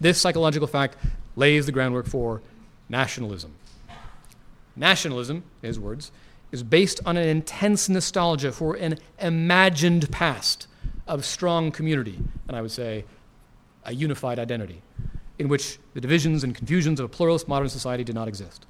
This 0.00 0.20
psychological 0.20 0.66
fact 0.66 0.96
lays 1.36 1.66
the 1.66 1.72
groundwork 1.72 2.06
for 2.06 2.42
nationalism. 2.88 3.52
Nationalism, 4.74 5.44
his 5.62 5.78
words, 5.78 6.10
is 6.52 6.62
based 6.62 7.00
on 7.04 7.16
an 7.16 7.28
intense 7.28 7.88
nostalgia 7.88 8.52
for 8.52 8.74
an 8.74 8.98
imagined 9.18 10.10
past 10.10 10.68
of 11.06 11.24
strong 11.24 11.70
community, 11.70 12.18
and 12.48 12.56
I 12.56 12.62
would 12.62 12.70
say 12.70 13.04
a 13.84 13.92
unified 13.92 14.38
identity 14.38 14.82
in 15.38 15.48
which 15.48 15.78
the 15.94 16.00
divisions 16.00 16.44
and 16.44 16.54
confusions 16.54 16.98
of 16.98 17.06
a 17.06 17.08
pluralist 17.08 17.46
modern 17.46 17.68
society 17.68 18.04
did 18.04 18.14
not 18.14 18.28
exist. 18.28 18.66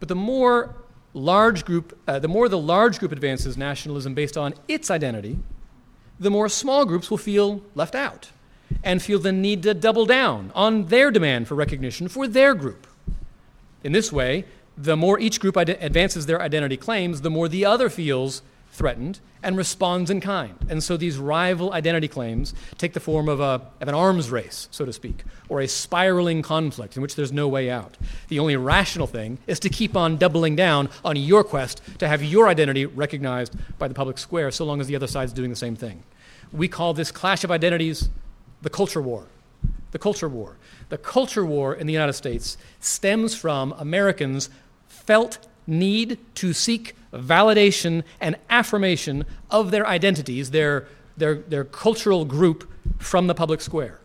But 0.00 0.08
the 0.08 0.16
more 0.16 0.74
large 1.14 1.64
group, 1.64 1.98
uh, 2.06 2.18
the 2.18 2.28
more 2.28 2.48
the 2.48 2.58
large 2.58 2.98
group 2.98 3.12
advances 3.12 3.56
nationalism 3.56 4.14
based 4.14 4.36
on 4.36 4.54
its 4.66 4.90
identity, 4.90 5.38
the 6.20 6.30
more 6.30 6.48
small 6.48 6.84
groups 6.84 7.10
will 7.10 7.18
feel 7.18 7.62
left 7.74 7.94
out 7.94 8.30
and 8.84 9.00
feel 9.02 9.18
the 9.18 9.32
need 9.32 9.62
to 9.62 9.74
double 9.74 10.04
down 10.04 10.52
on 10.54 10.86
their 10.86 11.10
demand 11.10 11.48
for 11.48 11.54
recognition 11.54 12.08
for 12.08 12.26
their 12.26 12.54
group. 12.54 12.86
In 13.82 13.92
this 13.92 14.12
way, 14.12 14.44
the 14.80 14.96
more 14.96 15.18
each 15.18 15.40
group 15.40 15.56
ad- 15.56 15.70
advances 15.80 16.26
their 16.26 16.40
identity 16.40 16.76
claims, 16.76 17.22
the 17.22 17.30
more 17.30 17.48
the 17.48 17.64
other 17.64 17.90
feels 17.90 18.42
threatened 18.70 19.18
and 19.42 19.56
responds 19.56 20.10
in 20.10 20.20
kind. 20.20 20.54
And 20.68 20.82
so 20.82 20.96
these 20.96 21.18
rival 21.18 21.72
identity 21.72 22.06
claims 22.06 22.54
take 22.76 22.92
the 22.92 23.00
form 23.00 23.28
of, 23.28 23.40
a, 23.40 23.62
of 23.80 23.88
an 23.88 23.94
arms 23.94 24.30
race, 24.30 24.68
so 24.70 24.84
to 24.84 24.92
speak, 24.92 25.24
or 25.48 25.60
a 25.60 25.66
spiraling 25.66 26.42
conflict 26.42 26.96
in 26.96 27.02
which 27.02 27.16
there's 27.16 27.32
no 27.32 27.48
way 27.48 27.70
out. 27.70 27.96
The 28.28 28.38
only 28.38 28.56
rational 28.56 29.06
thing 29.06 29.38
is 29.46 29.58
to 29.60 29.68
keep 29.68 29.96
on 29.96 30.16
doubling 30.16 30.54
down 30.54 30.90
on 31.04 31.16
your 31.16 31.42
quest 31.42 31.80
to 31.98 32.08
have 32.08 32.22
your 32.22 32.48
identity 32.48 32.86
recognized 32.86 33.56
by 33.78 33.88
the 33.88 33.94
public 33.94 34.18
square, 34.18 34.50
so 34.50 34.64
long 34.64 34.80
as 34.80 34.86
the 34.86 34.96
other 34.96 35.06
side's 35.06 35.32
doing 35.32 35.50
the 35.50 35.56
same 35.56 35.76
thing. 35.76 36.02
We 36.52 36.68
call 36.68 36.94
this 36.94 37.10
clash 37.10 37.44
of 37.44 37.50
identities 37.50 38.08
the 38.62 38.70
culture 38.70 39.02
war. 39.02 39.26
The 39.90 39.98
culture 39.98 40.28
war. 40.28 40.56
The 40.88 40.98
culture 40.98 41.44
war 41.44 41.74
in 41.74 41.86
the 41.86 41.92
United 41.92 42.14
States 42.14 42.58
stems 42.80 43.34
from 43.34 43.72
Americans' 43.78 44.50
felt 45.08 45.38
need 45.66 46.18
to 46.34 46.52
seek 46.52 46.94
validation 47.14 48.04
and 48.20 48.36
affirmation 48.50 49.24
of 49.50 49.70
their 49.70 49.86
identities, 49.86 50.50
their, 50.50 50.86
their, 51.16 51.36
their 51.36 51.64
cultural 51.64 52.26
group, 52.26 52.70
from 52.98 53.26
the 53.26 53.34
public 53.34 53.62
square. 53.62 54.00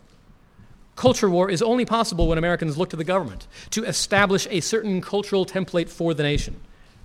Culture 0.96 1.28
war 1.28 1.50
is 1.50 1.60
only 1.60 1.84
possible 1.84 2.26
when 2.26 2.38
Americans 2.38 2.78
look 2.78 2.88
to 2.88 2.96
the 2.96 3.04
government 3.04 3.46
to 3.68 3.84
establish 3.84 4.46
a 4.50 4.60
certain 4.60 5.02
cultural 5.02 5.44
template 5.44 5.90
for 5.90 6.14
the 6.14 6.22
nation, 6.22 6.58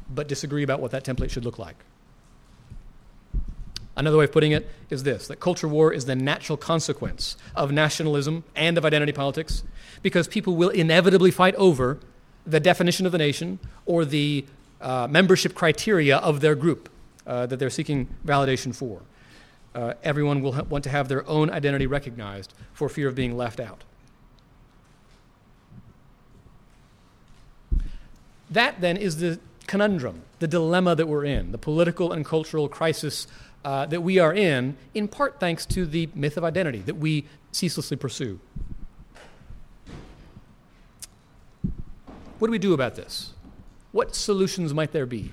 but 0.10 0.29
disagree 0.29 0.63
about 0.63 0.79
what 0.79 0.91
that 0.91 1.03
template 1.03 1.29
should 1.29 1.44
look 1.44 1.60
like. 1.60 1.75
Another 3.98 4.15
way 4.15 4.24
of 4.24 4.32
putting 4.32 4.53
it 4.53 4.70
is 4.89 5.03
this 5.03 5.27
that 5.27 5.41
culture 5.41 5.68
war 5.68 5.91
is 5.91 6.06
the 6.06 6.15
natural 6.15 6.58
consequence 6.58 7.36
of 7.53 7.74
nationalism 7.74 8.46
and 8.56 8.77
of 8.77 8.86
identity 8.86 9.12
politics 9.12 9.63
because 10.01 10.25
people 10.29 10.56
will 10.56 10.70
inevitably 10.70 11.32
fight 11.32 11.56
over 11.56 12.00
the 12.46 12.60
definition 12.60 13.06
of 13.06 13.12
the 13.12 13.18
nation 13.18 13.60
or 13.89 14.05
the 14.05 14.46
uh, 14.81 15.08
membership 15.10 15.55
criteria 15.55 16.17
of 16.17 16.41
their 16.41 16.53
group 16.53 16.89
uh, 17.25 17.48
that 17.48 17.58
they're 17.58 17.72
seeking 17.72 18.08
validation 18.24 18.74
for. 18.74 19.01
Uh, 19.74 19.96
everyone 20.03 20.41
will 20.43 20.53
ha- 20.53 20.62
want 20.69 20.84
to 20.84 20.91
have 20.91 21.08
their 21.08 21.27
own 21.27 21.50
identity 21.50 21.88
recognized 21.88 22.53
for 22.72 22.88
fear 22.88 23.08
of 23.08 23.15
being 23.15 23.36
left 23.36 23.60
out. 23.60 23.84
That 28.51 28.79
then 28.79 28.96
is 28.96 29.17
the 29.17 29.39
conundrum, 29.65 30.22
the 30.38 30.48
dilemma 30.48 30.96
that 30.96 31.08
we're 31.08 31.25
in, 31.25 31.51
the 31.51 31.58
political 31.58 32.12
and 32.12 32.24
cultural 32.24 32.69
crisis 32.69 33.25
uh, 33.65 33.88
that 33.88 34.01
we 34.01 34.19
are 34.19 34.34
in, 34.34 34.77
in 34.93 35.08
part 35.08 35.39
thanks 35.39 35.65
to 35.65 35.88
the 35.88 36.10
myth 36.13 36.38
of 36.38 36.43
identity 36.43 36.79
that 36.79 36.98
we 36.98 37.25
ceaselessly 37.51 37.98
pursue. 37.98 38.39
What 42.38 42.48
do 42.48 42.51
we 42.51 42.60
do 42.60 42.74
about 42.74 42.96
this? 42.96 43.34
What 43.91 44.15
solutions 44.15 44.74
might 44.74 44.91
there 44.91 45.05
be? 45.05 45.31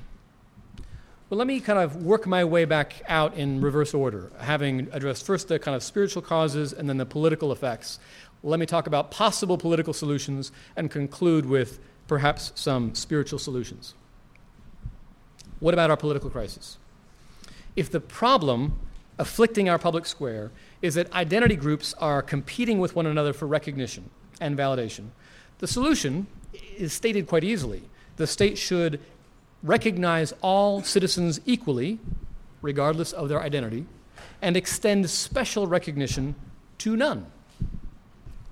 Well, 1.29 1.39
let 1.39 1.47
me 1.47 1.61
kind 1.61 1.79
of 1.79 2.05
work 2.05 2.27
my 2.27 2.45
way 2.45 2.65
back 2.65 3.03
out 3.09 3.35
in 3.35 3.61
reverse 3.61 3.93
order, 3.93 4.31
having 4.39 4.89
addressed 4.93 5.27
first 5.27 5.49
the 5.49 5.59
kind 5.59 5.75
of 5.75 5.83
spiritual 5.83 6.23
causes 6.23 6.73
and 6.73 6.89
then 6.89 6.97
the 6.97 7.07
political 7.07 7.51
effects. 7.51 7.99
Let 8.43 8.61
me 8.61 8.67
talk 8.67 8.87
about 8.87 9.11
possible 9.11 9.59
political 9.59 9.93
solutions 9.93 10.53
and 10.77 10.91
conclude 10.91 11.45
with 11.45 11.81
perhaps 12.07 12.53
some 12.55 12.95
spiritual 12.95 13.41
solutions. 13.41 13.95
What 15.59 15.75
about 15.75 15.91
our 15.91 15.97
political 15.97 16.31
crisis? 16.31 16.79
If 17.75 17.91
the 17.91 18.01
problem 18.01 18.79
afflicting 19.19 19.69
our 19.69 19.79
public 19.79 20.07
square 20.07 20.53
is 20.81 20.95
that 20.95 21.13
identity 21.13 21.57
groups 21.57 21.93
are 21.95 22.23
competing 22.23 22.79
with 22.79 22.95
one 22.95 23.07
another 23.07 23.33
for 23.33 23.47
recognition 23.47 24.11
and 24.41 24.57
validation, 24.57 25.09
the 25.59 25.67
solution 25.67 26.27
is 26.77 26.93
stated 26.93 27.27
quite 27.27 27.43
easily. 27.43 27.83
The 28.17 28.27
state 28.27 28.59
should 28.59 29.01
recognize 29.63 30.33
all 30.43 30.83
citizens 30.83 31.41
equally, 31.47 31.99
regardless 32.63 33.13
of 33.13 33.29
their 33.29 33.43
identity, 33.43 33.87
and 34.43 34.57
extend 34.57 35.09
special 35.11 35.67
recognition 35.67 36.35
to 36.79 36.97
none. 36.97 37.27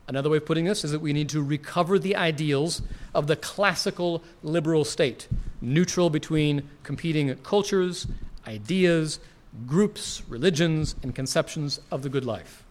Another 0.06 0.28
way 0.28 0.36
of 0.36 0.44
putting 0.44 0.66
this 0.66 0.84
is 0.84 0.90
that 0.90 1.00
we 1.00 1.14
need 1.14 1.30
to 1.30 1.42
recover 1.42 1.98
the 1.98 2.14
ideals 2.14 2.82
of 3.14 3.26
the 3.26 3.36
classical 3.36 4.22
liberal 4.42 4.84
state, 4.84 5.28
neutral 5.62 6.10
between 6.10 6.68
competing 6.82 7.34
cultures, 7.36 8.06
ideas, 8.46 9.18
groups, 9.66 10.22
religions, 10.28 10.94
and 11.02 11.14
conceptions 11.14 11.80
of 11.90 12.02
the 12.02 12.10
good 12.10 12.24
life. 12.24 12.63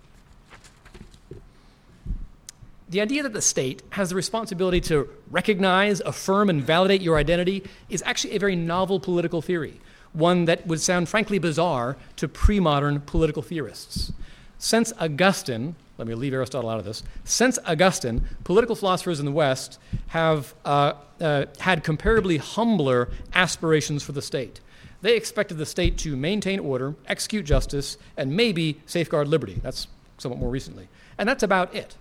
The 2.90 3.02
idea 3.02 3.24
that 3.24 3.34
the 3.34 3.42
state 3.42 3.82
has 3.92 4.10
the 4.10 4.16
responsibility 4.16 4.82
to 4.82 5.10
recognize, 5.32 6.00
affirm, 6.02 6.50
and 6.50 6.62
validate 6.62 7.02
your 7.02 7.18
identity 7.18 7.64
is 7.90 8.04
actually 8.06 8.36
a 8.36 8.40
very 8.40 8.56
novel 8.56 9.00
political 9.00 9.42
theory, 9.42 9.80
one 10.12 10.46
that 10.46 10.68
would 10.68 10.82
sound 10.82 11.10
frankly 11.10 11.40
bizarre 11.40 11.98
to 12.18 12.28
pre 12.28 12.60
modern 12.60 13.00
political 13.02 13.42
theorists. 13.42 14.12
Since 14.58 14.94
Augustine, 15.00 15.76
let 15.98 16.08
me 16.08 16.16
leave 16.16 16.34
Aristotle 16.34 16.70
out 16.70 16.80
of 16.80 16.86
this, 16.86 17.04
since 17.24 17.60
Augustine, 17.66 18.28
political 18.44 18.76
philosophers 18.76 19.20
in 19.20 19.26
the 19.26 19.32
West 19.32 19.80
have 20.08 20.54
uh, 20.66 20.94
uh, 21.20 21.46
had 21.60 21.84
comparably 21.84 22.38
humbler 22.38 23.10
aspirations 23.34 24.04
for 24.04 24.12
the 24.12 24.22
state. 24.22 24.60
They 25.02 25.18
expected 25.18 25.58
the 25.58 25.66
state 25.66 25.98
to 26.00 26.16
maintain 26.16 26.60
order, 26.60 26.96
execute 27.08 27.46
justice, 27.46 27.98
and 28.16 28.36
maybe 28.36 28.80
safeguard 28.86 29.28
liberty. 29.28 29.60
That's 29.62 29.88
somewhat 30.18 30.40
more 30.40 30.50
recently. 30.50 30.88
And 31.18 31.28
that's 31.28 31.44
about 31.44 31.76
it. 31.76 31.96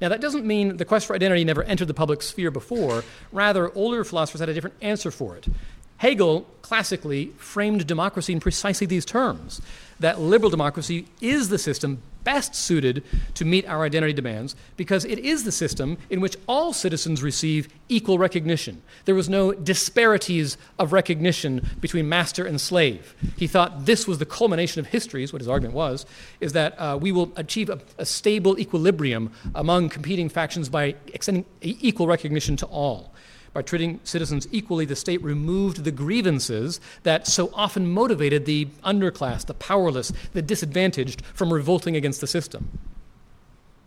Now, 0.00 0.08
that 0.08 0.20
doesn't 0.20 0.46
mean 0.46 0.76
the 0.76 0.84
quest 0.84 1.06
for 1.06 1.14
identity 1.14 1.44
never 1.44 1.62
entered 1.64 1.88
the 1.88 1.94
public 1.94 2.22
sphere 2.22 2.50
before. 2.50 3.02
Rather, 3.32 3.72
older 3.74 4.04
philosophers 4.04 4.40
had 4.40 4.48
a 4.48 4.54
different 4.54 4.76
answer 4.80 5.10
for 5.10 5.36
it. 5.36 5.48
Hegel 5.96 6.46
classically 6.62 7.32
framed 7.38 7.86
democracy 7.86 8.32
in 8.32 8.40
precisely 8.40 8.86
these 8.86 9.04
terms 9.04 9.60
that 10.00 10.20
liberal 10.20 10.50
democracy 10.50 11.06
is 11.20 11.48
the 11.48 11.58
system 11.58 12.02
best 12.24 12.54
suited 12.54 13.02
to 13.32 13.44
meet 13.44 13.66
our 13.66 13.84
identity 13.84 14.12
demands 14.12 14.54
because 14.76 15.06
it 15.06 15.18
is 15.18 15.44
the 15.44 15.52
system 15.52 15.96
in 16.10 16.20
which 16.20 16.36
all 16.46 16.74
citizens 16.74 17.22
receive 17.22 17.68
equal 17.88 18.18
recognition. 18.18 18.82
There 19.06 19.14
was 19.14 19.30
no 19.30 19.54
disparities 19.54 20.58
of 20.78 20.92
recognition 20.92 21.66
between 21.80 22.06
master 22.06 22.44
and 22.44 22.60
slave. 22.60 23.14
He 23.38 23.46
thought 23.46 23.86
this 23.86 24.06
was 24.06 24.18
the 24.18 24.26
culmination 24.26 24.78
of 24.78 24.88
history, 24.88 25.22
is 25.22 25.32
what 25.32 25.40
his 25.40 25.48
argument 25.48 25.74
was, 25.74 26.04
is 26.38 26.52
that 26.52 26.78
uh, 26.78 26.98
we 27.00 27.12
will 27.12 27.32
achieve 27.36 27.70
a, 27.70 27.80
a 27.96 28.04
stable 28.04 28.58
equilibrium 28.58 29.32
among 29.54 29.88
competing 29.88 30.28
factions 30.28 30.68
by 30.68 30.96
extending 31.06 31.46
equal 31.62 32.06
recognition 32.06 32.56
to 32.56 32.66
all. 32.66 33.14
By 33.58 33.62
treating 33.62 33.98
citizens 34.04 34.46
equally, 34.52 34.84
the 34.84 34.94
state 34.94 35.20
removed 35.20 35.82
the 35.82 35.90
grievances 35.90 36.80
that 37.02 37.26
so 37.26 37.50
often 37.52 37.90
motivated 37.90 38.44
the 38.44 38.66
underclass, 38.84 39.44
the 39.44 39.52
powerless, 39.52 40.12
the 40.32 40.42
disadvantaged 40.42 41.22
from 41.34 41.52
revolting 41.52 41.96
against 41.96 42.20
the 42.20 42.28
system. 42.28 42.78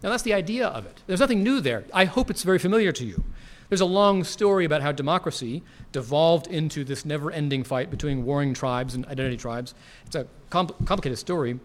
Now, 0.04 0.10
that's 0.10 0.24
the 0.24 0.34
idea 0.34 0.68
of 0.68 0.86
it. 0.86 1.02
There's 1.08 1.22
nothing 1.22 1.42
new 1.42 1.62
there. 1.62 1.86
I 1.94 2.04
hope 2.04 2.30
it's 2.30 2.44
very 2.44 2.60
familiar 2.60 2.92
to 2.92 3.06
you. 3.06 3.24
There's 3.70 3.80
a 3.80 3.86
long 3.86 4.26
story 4.26 4.66
about 4.66 4.82
how 4.82 4.92
democracy 4.92 5.64
devolved 5.94 6.48
into 6.48 6.84
this 6.84 7.06
never 7.06 7.32
ending 7.32 7.64
fight 7.64 7.90
between 7.90 8.26
warring 8.26 8.54
tribes 8.54 8.94
and 8.94 9.06
identity 9.06 9.38
tribes. 9.38 9.74
It's 10.06 10.18
a 10.18 10.28
compl- 10.50 10.86
complicated 10.86 11.18
story. 11.18 11.62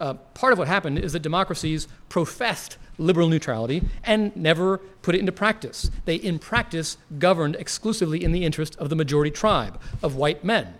Uh, 0.00 0.14
part 0.14 0.52
of 0.52 0.60
what 0.60 0.68
happened 0.68 1.00
is 1.00 1.12
that 1.12 1.22
democracies 1.22 1.88
professed 2.08 2.78
liberal 3.02 3.28
neutrality 3.28 3.82
and 4.04 4.34
never 4.36 4.78
put 5.02 5.14
it 5.14 5.18
into 5.18 5.32
practice. 5.32 5.90
They, 6.04 6.16
in 6.16 6.38
practice, 6.38 6.96
governed 7.18 7.56
exclusively 7.56 8.22
in 8.22 8.32
the 8.32 8.44
interest 8.44 8.76
of 8.76 8.88
the 8.88 8.96
majority 8.96 9.30
tribe, 9.30 9.80
of 10.02 10.16
white 10.16 10.44
men. 10.44 10.74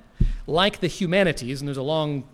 Like 0.47 0.81
the 0.81 0.87
humanities, 0.87 1.61
and 1.61 1.69
there's 1.69 1.77
a 1.77 1.83
long 1.83 2.25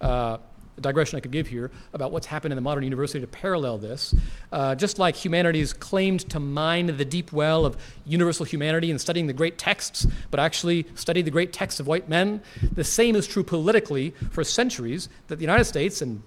uh, 0.00 0.38
digression 0.80 1.16
I 1.16 1.20
could 1.20 1.30
give 1.30 1.46
here 1.46 1.70
about 1.92 2.12
what's 2.12 2.26
happened 2.26 2.52
in 2.52 2.56
the 2.56 2.62
modern 2.62 2.84
university 2.84 3.20
to 3.20 3.26
parallel 3.26 3.78
this. 3.78 4.14
Uh, 4.52 4.74
just 4.74 4.98
like 4.98 5.16
humanities 5.16 5.72
claimed 5.72 6.28
to 6.30 6.40
mine 6.40 6.86
the 6.86 7.04
deep 7.04 7.32
well 7.32 7.64
of 7.66 7.76
universal 8.04 8.44
humanity 8.44 8.90
and 8.90 9.00
studying 9.00 9.26
the 9.26 9.32
great 9.32 9.58
texts, 9.58 10.06
but 10.30 10.40
actually 10.40 10.86
studied 10.94 11.24
the 11.24 11.30
great 11.30 11.52
texts 11.52 11.80
of 11.80 11.86
white 11.86 12.08
men, 12.08 12.40
the 12.72 12.84
same 12.84 13.16
is 13.16 13.26
true 13.26 13.44
politically 13.44 14.10
for 14.30 14.44
centuries 14.44 15.08
that 15.28 15.36
the 15.36 15.42
United 15.42 15.64
States 15.64 16.02
and 16.02 16.22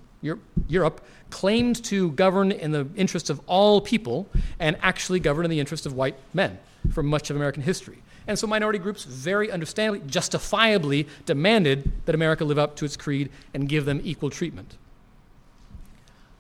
Europe 0.68 1.06
claimed 1.30 1.84
to 1.86 2.12
govern 2.12 2.52
in 2.52 2.72
the 2.72 2.88
interests 2.96 3.30
of 3.30 3.42
all 3.48 3.82
people 3.82 4.28
and 4.60 4.78
actually 4.82 5.20
govern 5.20 5.46
in 5.46 5.52
the 5.52 5.60
interests 5.60 5.86
of 5.86 5.94
white 5.94 6.16
men 6.34 6.58
for 6.92 7.04
much 7.04 7.30
of 7.30 7.36
American 7.36 7.64
history. 7.64 7.98
And 8.28 8.40
so 8.40 8.48
minority 8.48 8.80
groups 8.80 9.04
very 9.04 9.52
understandably, 9.52 10.08
justifiably 10.08 11.08
demanded 11.26 11.92
that 12.06 12.16
America 12.16 12.46
live 12.46 12.58
up 12.58 12.76
to 12.78 12.86
its 12.86 12.96
creed 12.96 13.30
and 13.54 13.68
give 13.68 13.86
them 13.86 14.00
equal 14.04 14.30
treatment. 14.30 14.78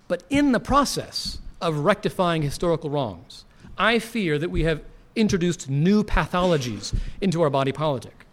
But 0.07 0.23
in 0.29 0.51
the 0.51 0.59
process 0.59 1.39
of 1.59 1.79
rectifying 1.79 2.41
historical 2.41 2.89
wrongs, 2.89 3.45
I 3.77 3.99
fear 3.99 4.37
that 4.37 4.51
we 4.51 4.63
have 4.63 4.81
introduced 5.15 5.69
new 5.69 6.03
pathologies 6.03 6.95
into 7.21 7.41
our 7.41 7.49
body 7.49 7.71
politic. 7.71 8.25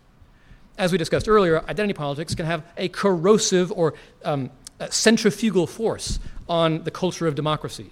As 0.78 0.92
we 0.92 0.99
discussed 0.99 1.28
earlier, 1.28 1.62
identity 1.69 1.92
politics 1.92 2.35
can 2.35 2.47
have 2.47 2.64
a 2.76 2.88
corrosive 2.88 3.71
or 3.73 3.95
um, 4.25 4.50
centrifugal 4.91 5.67
force 5.67 6.19
on 6.49 6.85
the 6.85 6.91
culture 6.91 7.27
of 7.27 7.35
democracy. 7.35 7.91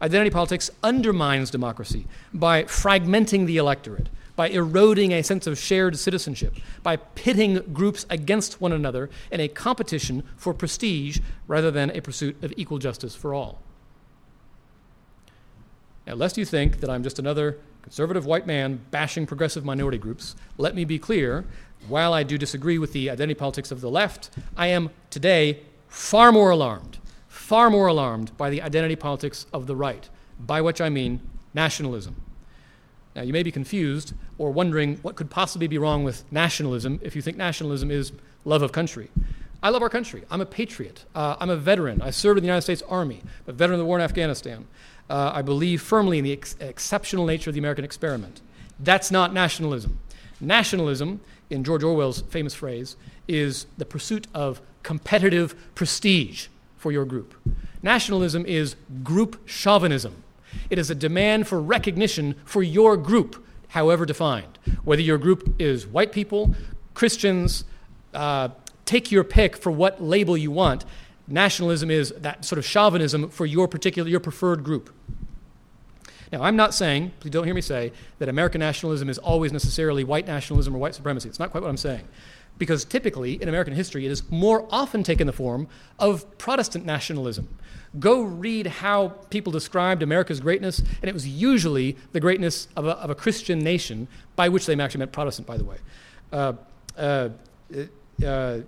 Identity 0.00 0.30
politics 0.30 0.70
undermines 0.82 1.50
democracy 1.50 2.06
by 2.34 2.64
fragmenting 2.64 3.46
the 3.46 3.56
electorate, 3.56 4.08
by 4.34 4.48
eroding 4.48 5.12
a 5.12 5.22
sense 5.22 5.46
of 5.46 5.58
shared 5.58 5.98
citizenship, 5.98 6.54
by 6.82 6.96
pitting 6.96 7.54
groups 7.72 8.04
against 8.10 8.60
one 8.60 8.72
another 8.72 9.08
in 9.30 9.40
a 9.40 9.48
competition 9.48 10.22
for 10.36 10.52
prestige 10.52 11.20
rather 11.46 11.70
than 11.70 11.90
a 11.90 12.00
pursuit 12.00 12.42
of 12.44 12.52
equal 12.56 12.78
justice 12.78 13.14
for 13.14 13.32
all. 13.32 13.58
Now, 16.06 16.14
lest 16.14 16.36
you 16.36 16.44
think 16.44 16.80
that 16.80 16.90
I'm 16.90 17.02
just 17.02 17.18
another 17.18 17.58
conservative 17.82 18.26
white 18.26 18.46
man 18.46 18.80
bashing 18.90 19.26
progressive 19.26 19.64
minority 19.64 19.98
groups, 19.98 20.36
let 20.58 20.74
me 20.74 20.84
be 20.84 20.98
clear. 20.98 21.44
While 21.88 22.12
I 22.12 22.22
do 22.22 22.36
disagree 22.36 22.78
with 22.78 22.92
the 22.92 23.08
identity 23.10 23.34
politics 23.34 23.70
of 23.70 23.80
the 23.80 23.90
left, 23.90 24.30
I 24.56 24.68
am 24.68 24.90
today 25.08 25.62
far 25.96 26.30
more 26.30 26.50
alarmed, 26.50 26.98
far 27.26 27.70
more 27.70 27.86
alarmed 27.86 28.36
by 28.36 28.50
the 28.50 28.60
identity 28.60 28.94
politics 28.94 29.46
of 29.50 29.66
the 29.66 29.74
right, 29.74 30.10
by 30.38 30.60
which 30.60 30.78
I 30.78 30.90
mean 30.90 31.22
nationalism. 31.54 32.20
Now, 33.14 33.22
you 33.22 33.32
may 33.32 33.42
be 33.42 33.50
confused 33.50 34.12
or 34.36 34.50
wondering 34.50 34.98
what 34.98 35.16
could 35.16 35.30
possibly 35.30 35.66
be 35.66 35.78
wrong 35.78 36.04
with 36.04 36.30
nationalism 36.30 37.00
if 37.02 37.16
you 37.16 37.22
think 37.22 37.38
nationalism 37.38 37.90
is 37.90 38.12
love 38.44 38.60
of 38.60 38.72
country. 38.72 39.08
I 39.62 39.70
love 39.70 39.80
our 39.80 39.88
country. 39.88 40.22
I'm 40.30 40.42
a 40.42 40.46
patriot. 40.46 41.06
Uh, 41.14 41.36
I'm 41.40 41.48
a 41.48 41.56
veteran. 41.56 42.02
I 42.02 42.10
served 42.10 42.36
in 42.36 42.42
the 42.42 42.48
United 42.48 42.62
States 42.62 42.82
Army, 42.90 43.22
a 43.46 43.52
veteran 43.52 43.80
of 43.80 43.84
the 43.84 43.86
war 43.86 43.96
in 43.96 44.04
Afghanistan. 44.04 44.68
Uh, 45.08 45.32
I 45.32 45.40
believe 45.40 45.80
firmly 45.80 46.18
in 46.18 46.24
the 46.24 46.32
ex- 46.34 46.56
exceptional 46.60 47.24
nature 47.24 47.48
of 47.48 47.54
the 47.54 47.60
American 47.60 47.86
experiment. 47.86 48.42
That's 48.78 49.10
not 49.10 49.32
nationalism. 49.32 49.98
Nationalism, 50.40 51.20
in 51.50 51.64
George 51.64 51.82
Orwell's 51.82 52.22
famous 52.22 52.54
phrase, 52.54 52.96
is 53.28 53.66
the 53.78 53.84
pursuit 53.84 54.26
of 54.34 54.60
competitive 54.82 55.54
prestige 55.74 56.48
for 56.76 56.92
your 56.92 57.04
group. 57.04 57.34
Nationalism 57.82 58.44
is 58.46 58.76
group 59.02 59.40
chauvinism. 59.46 60.22
It 60.70 60.78
is 60.78 60.90
a 60.90 60.94
demand 60.94 61.46
for 61.46 61.60
recognition 61.60 62.34
for 62.44 62.62
your 62.62 62.96
group, 62.96 63.44
however 63.68 64.06
defined. 64.06 64.58
Whether 64.84 65.02
your 65.02 65.18
group 65.18 65.54
is 65.58 65.86
white 65.86 66.12
people, 66.12 66.54
Christians, 66.94 67.64
uh, 68.14 68.48
take 68.84 69.12
your 69.12 69.24
pick 69.24 69.56
for 69.56 69.70
what 69.70 70.02
label 70.02 70.36
you 70.36 70.50
want. 70.50 70.84
Nationalism 71.28 71.90
is 71.90 72.12
that 72.18 72.44
sort 72.44 72.58
of 72.58 72.64
chauvinism 72.64 73.28
for 73.28 73.46
your 73.46 73.68
particular, 73.68 74.08
your 74.08 74.20
preferred 74.20 74.62
group. 74.62 74.94
Now, 76.32 76.42
I'm 76.42 76.56
not 76.56 76.74
saying, 76.74 77.12
please 77.20 77.30
don't 77.30 77.44
hear 77.44 77.54
me 77.54 77.60
say, 77.60 77.92
that 78.18 78.28
American 78.28 78.58
nationalism 78.58 79.08
is 79.08 79.18
always 79.18 79.52
necessarily 79.52 80.04
white 80.04 80.26
nationalism 80.26 80.74
or 80.74 80.78
white 80.78 80.94
supremacy. 80.94 81.28
It's 81.28 81.38
not 81.38 81.50
quite 81.50 81.62
what 81.62 81.68
I'm 81.68 81.76
saying. 81.76 82.06
Because 82.58 82.84
typically, 82.84 83.40
in 83.40 83.48
American 83.48 83.74
history, 83.74 84.06
it 84.06 84.08
has 84.08 84.28
more 84.30 84.66
often 84.70 85.02
taken 85.02 85.26
the 85.26 85.32
form 85.32 85.68
of 85.98 86.38
Protestant 86.38 86.86
nationalism. 86.86 87.48
Go 87.98 88.22
read 88.22 88.66
how 88.66 89.08
people 89.30 89.52
described 89.52 90.02
America's 90.02 90.40
greatness, 90.40 90.78
and 90.78 91.04
it 91.04 91.12
was 91.12 91.28
usually 91.28 91.96
the 92.12 92.20
greatness 92.20 92.68
of 92.76 92.86
a, 92.86 92.92
of 92.98 93.10
a 93.10 93.14
Christian 93.14 93.58
nation, 93.58 94.08
by 94.36 94.48
which 94.48 94.66
they 94.66 94.78
actually 94.78 95.00
meant 95.00 95.12
Protestant, 95.12 95.46
by 95.46 95.58
the 95.58 95.64
way. 95.64 95.76
Uh, 96.32 96.54
uh, 96.96 97.28
uh, 98.24 98.58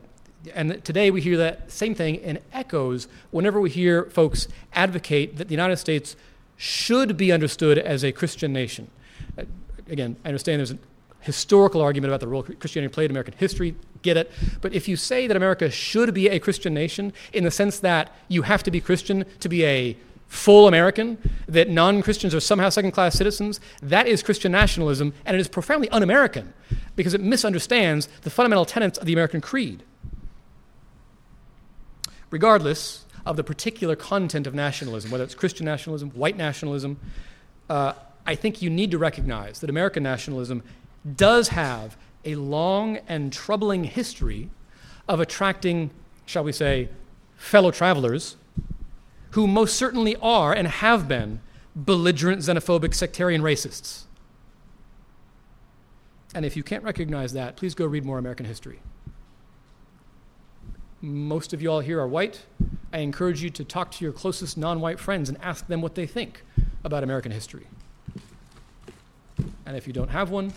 and 0.55 0.85
today 0.85 1.11
we 1.11 1.21
hear 1.21 1.37
that 1.37 1.71
same 1.71 1.95
thing 1.95 2.17
in 2.17 2.39
echoes 2.53 3.09
whenever 3.31 3.61
we 3.61 3.71
hear 3.71 4.05
folks 4.07 4.49
advocate 4.73 5.37
that 5.37 5.49
the 5.49 5.53
United 5.53 5.77
States 5.77 6.17
should 6.59 7.17
be 7.17 7.33
understood 7.33 7.79
as 7.79 8.05
a 8.05 8.13
Christian 8.13 8.53
nation. 8.53 8.91
Uh, 9.39 9.45
again, 9.89 10.17
I 10.25 10.29
understand 10.29 10.59
there's 10.59 10.73
a 10.73 10.79
historical 11.21 11.81
argument 11.81 12.11
about 12.11 12.21
the 12.21 12.27
role 12.27 12.43
Christianity 12.43 12.93
played 12.93 13.07
in 13.07 13.13
American 13.13 13.35
history, 13.39 13.77
get 14.03 14.17
it. 14.17 14.31
But 14.61 14.75
if 14.75 14.89
you 14.89 14.97
say 14.97 15.27
that 15.27 15.37
America 15.37 15.71
should 15.71 16.13
be 16.13 16.29
a 16.29 16.39
Christian 16.39 16.75
nation 16.75 17.13
in 17.33 17.45
the 17.45 17.51
sense 17.51 17.79
that 17.81 18.13
you 18.27 18.43
have 18.43 18.63
to 18.65 18.71
be 18.71 18.81
Christian 18.81 19.25
to 19.41 19.49
be 19.49 19.65
a 19.65 19.97
full 20.27 20.69
American, 20.69 21.17
that 21.47 21.71
non 21.71 22.03
Christians 22.03 22.35
are 22.35 22.41
somehow 22.41 22.69
second 22.69 22.91
class 22.91 23.15
citizens, 23.15 23.61
that 23.81 24.07
is 24.07 24.23
Christian 24.23 24.53
nationalism, 24.53 25.15
and 25.25 25.37
it 25.37 25.41
is 25.41 25.49
profoundly 25.49 25.89
un 25.91 26.03
American 26.03 26.53
because 26.97 27.15
it 27.15 27.21
misunderstands 27.21 28.09
the 28.23 28.31
fundamental 28.31 28.65
tenets 28.65 28.99
of 28.99 29.07
the 29.07 29.13
American 29.13 29.41
creed. 29.41 29.83
Regardless 32.31 33.07
of 33.29 33.37
the 33.37 33.45
particular 33.45 33.95
content 33.95 34.47
of 34.47 34.55
nationalism, 34.55 35.11
whether 35.11 35.23
it's 35.23 35.35
Christian 35.35 35.67
nationalism, 35.67 36.09
white 36.13 36.39
nationalism, 36.39 36.99
uh, 37.69 37.93
I 38.27 38.35
think 38.35 38.63
you 38.63 38.71
need 38.71 38.91
to 38.93 38.99
recognize 38.99 39.61
that 39.61 39.69
American 39.69 40.03
nationalism 40.03 40.63
does 41.15 41.49
have 41.49 41.99
a 42.25 42.37
long 42.37 42.97
and 43.07 43.31
troubling 43.31 43.85
history 43.85 44.49
of 45.07 45.21
attracting, 45.21 45.91
shall 46.25 46.43
we 46.43 46.53
say, 46.53 46.89
fellow 47.37 47.71
travelers 47.71 48.37
who 49.33 49.47
most 49.47 49.77
certainly 49.77 50.17
are 50.23 50.55
and 50.55 50.67
have 50.67 51.07
been 51.07 51.41
belligerent, 51.77 52.41
xenophobic, 52.41 52.95
sectarian 52.95 53.43
racists. 53.43 54.05
And 56.35 56.47
if 56.47 56.57
you 56.57 56.63
can't 56.63 56.83
recognize 56.83 57.35
that, 57.35 57.57
please 57.57 57.75
go 57.75 57.85
read 57.85 58.07
more 58.07 58.19
American 58.19 58.47
history. 58.47 58.81
Most 61.01 61.53
of 61.53 61.63
you 61.63 61.71
all 61.71 61.81
here 61.81 62.01
are 62.01 62.09
white. 62.09 62.45
I 62.93 62.99
encourage 62.99 63.43
you 63.43 63.51
to 63.51 63.65
talk 63.65 63.91
to 63.93 64.05
your 64.05 64.13
closest 64.13 64.59
non 64.59 64.81
white 64.81 64.99
friends 64.99 65.29
and 65.29 65.39
ask 65.41 65.67
them 65.67 65.81
what 65.81 65.95
they 65.95 66.07
think 66.07 66.43
about 66.83 67.05
American 67.05 67.31
history. 67.31 67.67
And 69.65 69.77
if 69.77 69.87
you 69.87 69.93
don't 69.93 70.11
have 70.11 70.31
one, 70.31 70.53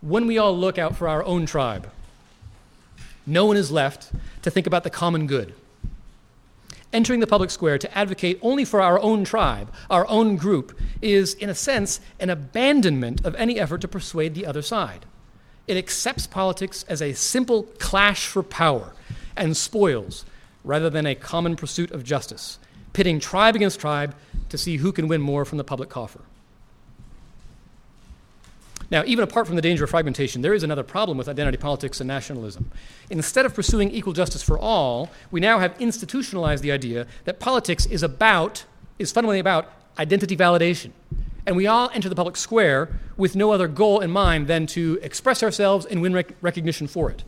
when 0.00 0.26
we 0.26 0.38
all 0.38 0.56
look 0.56 0.78
out 0.78 0.96
for 0.96 1.08
our 1.08 1.22
own 1.24 1.44
tribe, 1.46 1.90
no 3.26 3.44
one 3.44 3.56
is 3.56 3.70
left 3.70 4.12
to 4.42 4.50
think 4.50 4.66
about 4.66 4.84
the 4.84 4.90
common 4.90 5.26
good. 5.26 5.52
Entering 6.92 7.20
the 7.20 7.26
public 7.26 7.50
square 7.50 7.76
to 7.76 7.98
advocate 7.98 8.38
only 8.40 8.64
for 8.64 8.80
our 8.80 8.98
own 9.00 9.24
tribe, 9.24 9.70
our 9.90 10.06
own 10.08 10.36
group, 10.36 10.78
is, 11.02 11.34
in 11.34 11.50
a 11.50 11.54
sense, 11.54 12.00
an 12.20 12.30
abandonment 12.30 13.26
of 13.26 13.34
any 13.34 13.58
effort 13.58 13.80
to 13.80 13.88
persuade 13.88 14.34
the 14.34 14.46
other 14.46 14.62
side. 14.62 15.04
It 15.66 15.76
accepts 15.76 16.26
politics 16.26 16.84
as 16.88 17.02
a 17.02 17.12
simple 17.12 17.64
clash 17.78 18.26
for 18.26 18.42
power 18.42 18.92
and 19.36 19.56
spoils 19.56 20.24
rather 20.64 20.90
than 20.90 21.06
a 21.06 21.14
common 21.14 21.56
pursuit 21.56 21.90
of 21.90 22.04
justice, 22.04 22.58
pitting 22.92 23.20
tribe 23.20 23.56
against 23.56 23.80
tribe 23.80 24.14
to 24.48 24.58
see 24.58 24.76
who 24.76 24.92
can 24.92 25.08
win 25.08 25.20
more 25.20 25.44
from 25.44 25.58
the 25.58 25.64
public 25.64 25.88
coffer. 25.88 26.20
Now, 28.90 29.02
even 29.04 29.24
apart 29.24 29.46
from 29.46 29.56
the 29.56 29.62
danger 29.62 29.84
of 29.84 29.90
fragmentation, 29.90 30.42
there 30.42 30.54
is 30.54 30.62
another 30.62 30.84
problem 30.84 31.18
with 31.18 31.28
identity 31.28 31.58
politics 31.58 32.00
and 32.00 32.06
nationalism. 32.06 32.70
Instead 33.10 33.44
of 33.44 33.54
pursuing 33.54 33.90
equal 33.90 34.12
justice 34.12 34.42
for 34.42 34.58
all, 34.58 35.10
we 35.32 35.40
now 35.40 35.58
have 35.58 35.74
institutionalized 35.80 36.62
the 36.62 36.70
idea 36.70 37.06
that 37.24 37.40
politics 37.40 37.86
is 37.86 38.04
about, 38.04 38.64
is 38.98 39.10
fundamentally 39.10 39.40
about 39.40 39.72
identity 39.98 40.36
validation. 40.36 40.92
And 41.46 41.56
we 41.56 41.66
all 41.66 41.90
enter 41.94 42.08
the 42.08 42.14
public 42.14 42.36
square 42.36 42.98
with 43.16 43.36
no 43.36 43.52
other 43.52 43.68
goal 43.68 44.00
in 44.00 44.10
mind 44.10 44.48
than 44.48 44.66
to 44.68 44.98
express 45.02 45.42
ourselves 45.42 45.86
and 45.86 46.02
win 46.02 46.12
rec- 46.12 46.34
recognition 46.40 46.86
for 46.86 47.10
it. 47.10 47.24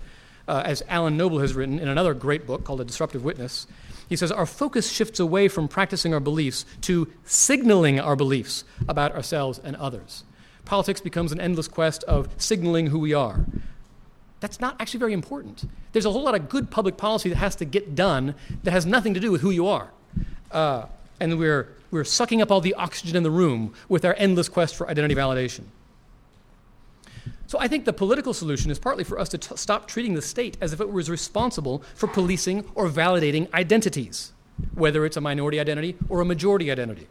Uh, 0.46 0.62
as 0.64 0.82
Alan 0.88 1.16
Noble 1.16 1.38
has 1.40 1.54
written 1.54 1.78
in 1.78 1.88
another 1.88 2.14
great 2.14 2.46
book 2.46 2.64
called 2.64 2.80
A 2.80 2.84
Disruptive 2.84 3.22
Witness, 3.22 3.66
he 4.08 4.16
says 4.16 4.32
our 4.32 4.46
focus 4.46 4.90
shifts 4.90 5.20
away 5.20 5.46
from 5.48 5.68
practicing 5.68 6.14
our 6.14 6.20
beliefs 6.20 6.64
to 6.82 7.12
signaling 7.24 8.00
our 8.00 8.16
beliefs 8.16 8.64
about 8.88 9.14
ourselves 9.14 9.60
and 9.62 9.76
others 9.76 10.24
politics 10.68 11.00
becomes 11.00 11.32
an 11.32 11.40
endless 11.40 11.66
quest 11.66 12.04
of 12.04 12.28
signaling 12.36 12.88
who 12.88 12.98
we 12.98 13.14
are. 13.14 13.46
That's 14.40 14.60
not 14.60 14.76
actually 14.78 15.00
very 15.00 15.14
important. 15.14 15.64
There's 15.92 16.04
a 16.04 16.12
whole 16.12 16.22
lot 16.22 16.34
of 16.34 16.48
good 16.48 16.70
public 16.70 16.96
policy 16.96 17.30
that 17.30 17.36
has 17.36 17.56
to 17.56 17.64
get 17.64 17.94
done 17.94 18.34
that 18.62 18.70
has 18.70 18.84
nothing 18.86 19.14
to 19.14 19.20
do 19.20 19.32
with 19.32 19.40
who 19.40 19.50
you 19.50 19.66
are. 19.66 19.90
Uh, 20.52 20.86
and 21.20 21.38
we're, 21.38 21.68
we're 21.90 22.04
sucking 22.04 22.40
up 22.42 22.50
all 22.50 22.60
the 22.60 22.74
oxygen 22.74 23.16
in 23.16 23.22
the 23.22 23.30
room 23.30 23.74
with 23.88 24.04
our 24.04 24.14
endless 24.18 24.48
quest 24.48 24.74
for 24.76 24.88
identity 24.88 25.14
validation. 25.14 25.64
So 27.46 27.58
I 27.58 27.66
think 27.66 27.86
the 27.86 27.94
political 27.94 28.34
solution 28.34 28.70
is 28.70 28.78
partly 28.78 29.04
for 29.04 29.18
us 29.18 29.30
to 29.30 29.38
t- 29.38 29.56
stop 29.56 29.88
treating 29.88 30.14
the 30.14 30.20
state 30.20 30.58
as 30.60 30.74
if 30.74 30.80
it 30.80 30.92
was 30.92 31.08
responsible 31.08 31.82
for 31.94 32.06
policing 32.06 32.70
or 32.74 32.88
validating 32.88 33.52
identities, 33.54 34.32
whether 34.74 35.06
it's 35.06 35.16
a 35.16 35.20
minority 35.20 35.58
identity 35.58 35.96
or 36.10 36.20
a 36.20 36.26
majority 36.26 36.70
identity. 36.70 37.06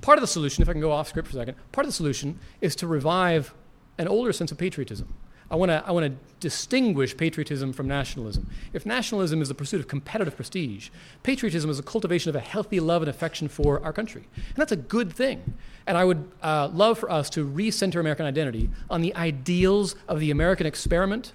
Part 0.00 0.16
of 0.16 0.22
the 0.22 0.26
solution, 0.26 0.62
if 0.62 0.70
I 0.70 0.72
can 0.72 0.80
go 0.80 0.90
off 0.90 1.08
script 1.08 1.28
for 1.28 1.36
a 1.36 1.40
second, 1.40 1.56
part 1.72 1.84
of 1.84 1.90
the 1.90 1.96
solution 1.96 2.38
is 2.62 2.74
to 2.76 2.86
revive 2.86 3.52
an 3.98 4.08
older 4.08 4.32
sense 4.32 4.50
of 4.50 4.56
patriotism. 4.56 5.12
I 5.50 5.56
want 5.56 5.70
to 5.70 5.82
I 5.86 5.90
want 5.90 6.06
to 6.06 6.16
distinguish 6.38 7.16
patriotism 7.16 7.72
from 7.72 7.88
nationalism. 7.88 8.48
If 8.72 8.86
nationalism 8.86 9.42
is 9.42 9.48
the 9.48 9.54
pursuit 9.54 9.80
of 9.80 9.88
competitive 9.88 10.36
prestige, 10.36 10.90
patriotism 11.22 11.70
is 11.70 11.78
a 11.78 11.82
cultivation 11.82 12.30
of 12.30 12.36
a 12.36 12.40
healthy 12.40 12.80
love 12.80 13.02
and 13.02 13.08
affection 13.08 13.48
for 13.48 13.82
our 13.84 13.92
country, 13.92 14.26
and 14.36 14.56
that's 14.56 14.72
a 14.72 14.76
good 14.76 15.12
thing. 15.12 15.54
And 15.86 15.98
I 15.98 16.04
would 16.04 16.30
uh, 16.42 16.68
love 16.72 16.98
for 16.98 17.10
us 17.10 17.28
to 17.30 17.46
recenter 17.46 17.98
American 17.98 18.26
identity 18.26 18.70
on 18.88 19.00
the 19.00 19.14
ideals 19.16 19.96
of 20.08 20.20
the 20.20 20.30
American 20.30 20.66
experiment, 20.66 21.32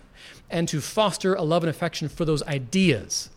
and 0.50 0.68
to 0.70 0.80
foster 0.80 1.36
a 1.36 1.42
love 1.42 1.64
and 1.64 1.70
affection 1.70 2.08
for 2.08 2.26
those 2.26 2.42
ideas. 2.44 3.30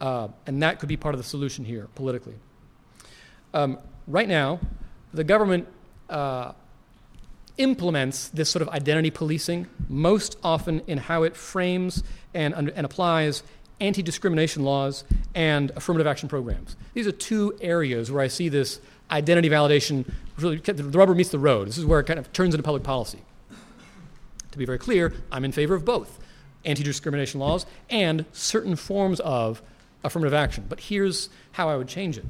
Uh, 0.00 0.28
and 0.46 0.62
that 0.62 0.78
could 0.78 0.88
be 0.88 0.96
part 0.96 1.14
of 1.14 1.20
the 1.20 1.26
solution 1.26 1.64
here 1.64 1.88
politically. 1.94 2.34
Um, 3.52 3.78
right 4.06 4.28
now, 4.28 4.60
the 5.12 5.24
government 5.24 5.66
uh, 6.10 6.52
implements 7.58 8.28
this 8.28 8.50
sort 8.50 8.62
of 8.62 8.68
identity 8.70 9.10
policing 9.10 9.66
most 9.88 10.36
often 10.42 10.80
in 10.86 10.98
how 10.98 11.22
it 11.22 11.36
frames 11.36 12.02
and, 12.32 12.54
and 12.54 12.84
applies 12.84 13.42
anti 13.80 14.02
discrimination 14.02 14.62
laws 14.62 15.04
and 15.34 15.70
affirmative 15.76 16.06
action 16.06 16.28
programs. 16.28 16.76
These 16.94 17.06
are 17.06 17.12
two 17.12 17.56
areas 17.60 18.10
where 18.10 18.22
I 18.22 18.28
see 18.28 18.48
this 18.48 18.80
identity 19.10 19.48
validation, 19.48 20.10
really, 20.38 20.56
the 20.56 20.84
rubber 20.84 21.14
meets 21.14 21.30
the 21.30 21.38
road. 21.38 21.68
This 21.68 21.78
is 21.78 21.84
where 21.84 22.00
it 22.00 22.04
kind 22.04 22.18
of 22.18 22.32
turns 22.32 22.54
into 22.54 22.62
public 22.62 22.82
policy. 22.82 23.20
To 24.52 24.58
be 24.58 24.64
very 24.64 24.78
clear, 24.78 25.12
I'm 25.32 25.44
in 25.44 25.52
favor 25.52 25.74
of 25.74 25.84
both 25.84 26.18
anti 26.64 26.82
discrimination 26.82 27.40
laws 27.40 27.66
and 27.90 28.24
certain 28.32 28.76
forms 28.76 29.20
of 29.20 29.62
affirmative 30.02 30.34
action. 30.34 30.66
But 30.68 30.80
here's 30.80 31.28
how 31.52 31.68
I 31.68 31.76
would 31.76 31.88
change 31.88 32.18
it 32.18 32.24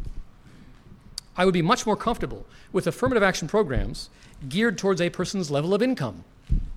I 1.36 1.44
would 1.44 1.54
be 1.54 1.62
much 1.62 1.86
more 1.86 1.96
comfortable 1.96 2.46
with 2.72 2.86
affirmative 2.86 3.22
action 3.22 3.48
programs 3.48 4.10
geared 4.48 4.78
towards 4.78 5.00
a 5.00 5.10
person's 5.10 5.50
level 5.50 5.74
of 5.74 5.82
income, 5.82 6.24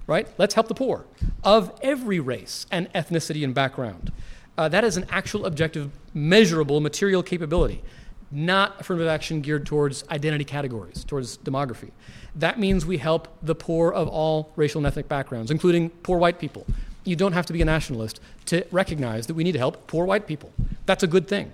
right? 0.05 0.27
Let's 0.37 0.55
help 0.55 0.67
the 0.67 0.75
poor 0.75 1.05
of 1.43 1.77
every 1.81 2.19
race 2.19 2.65
and 2.71 2.91
ethnicity 2.93 3.43
and 3.43 3.53
background. 3.53 4.11
Uh, 4.57 4.67
that 4.69 4.83
is 4.83 4.97
an 4.97 5.05
actual 5.09 5.45
objective, 5.45 5.91
measurable 6.13 6.79
material 6.81 7.21
capability, 7.21 7.83
not 8.31 8.79
affirmative 8.81 9.07
action 9.07 9.41
geared 9.41 9.65
towards 9.65 10.03
identity 10.09 10.43
categories, 10.43 11.03
towards 11.03 11.37
demography. 11.37 11.91
That 12.35 12.59
means 12.59 12.85
we 12.85 12.97
help 12.97 13.27
the 13.41 13.55
poor 13.55 13.91
of 13.91 14.07
all 14.07 14.51
racial 14.55 14.79
and 14.79 14.87
ethnic 14.87 15.07
backgrounds, 15.07 15.51
including 15.51 15.89
poor 15.89 16.17
white 16.17 16.39
people. 16.39 16.65
You 17.03 17.15
don't 17.15 17.33
have 17.33 17.45
to 17.45 17.53
be 17.53 17.61
a 17.61 17.65
nationalist 17.65 18.19
to 18.47 18.65
recognize 18.71 19.27
that 19.27 19.35
we 19.35 19.43
need 19.43 19.53
to 19.53 19.59
help 19.59 19.87
poor 19.87 20.05
white 20.05 20.27
people. 20.27 20.51
That's 20.85 21.03
a 21.03 21.07
good 21.07 21.27
thing 21.27 21.53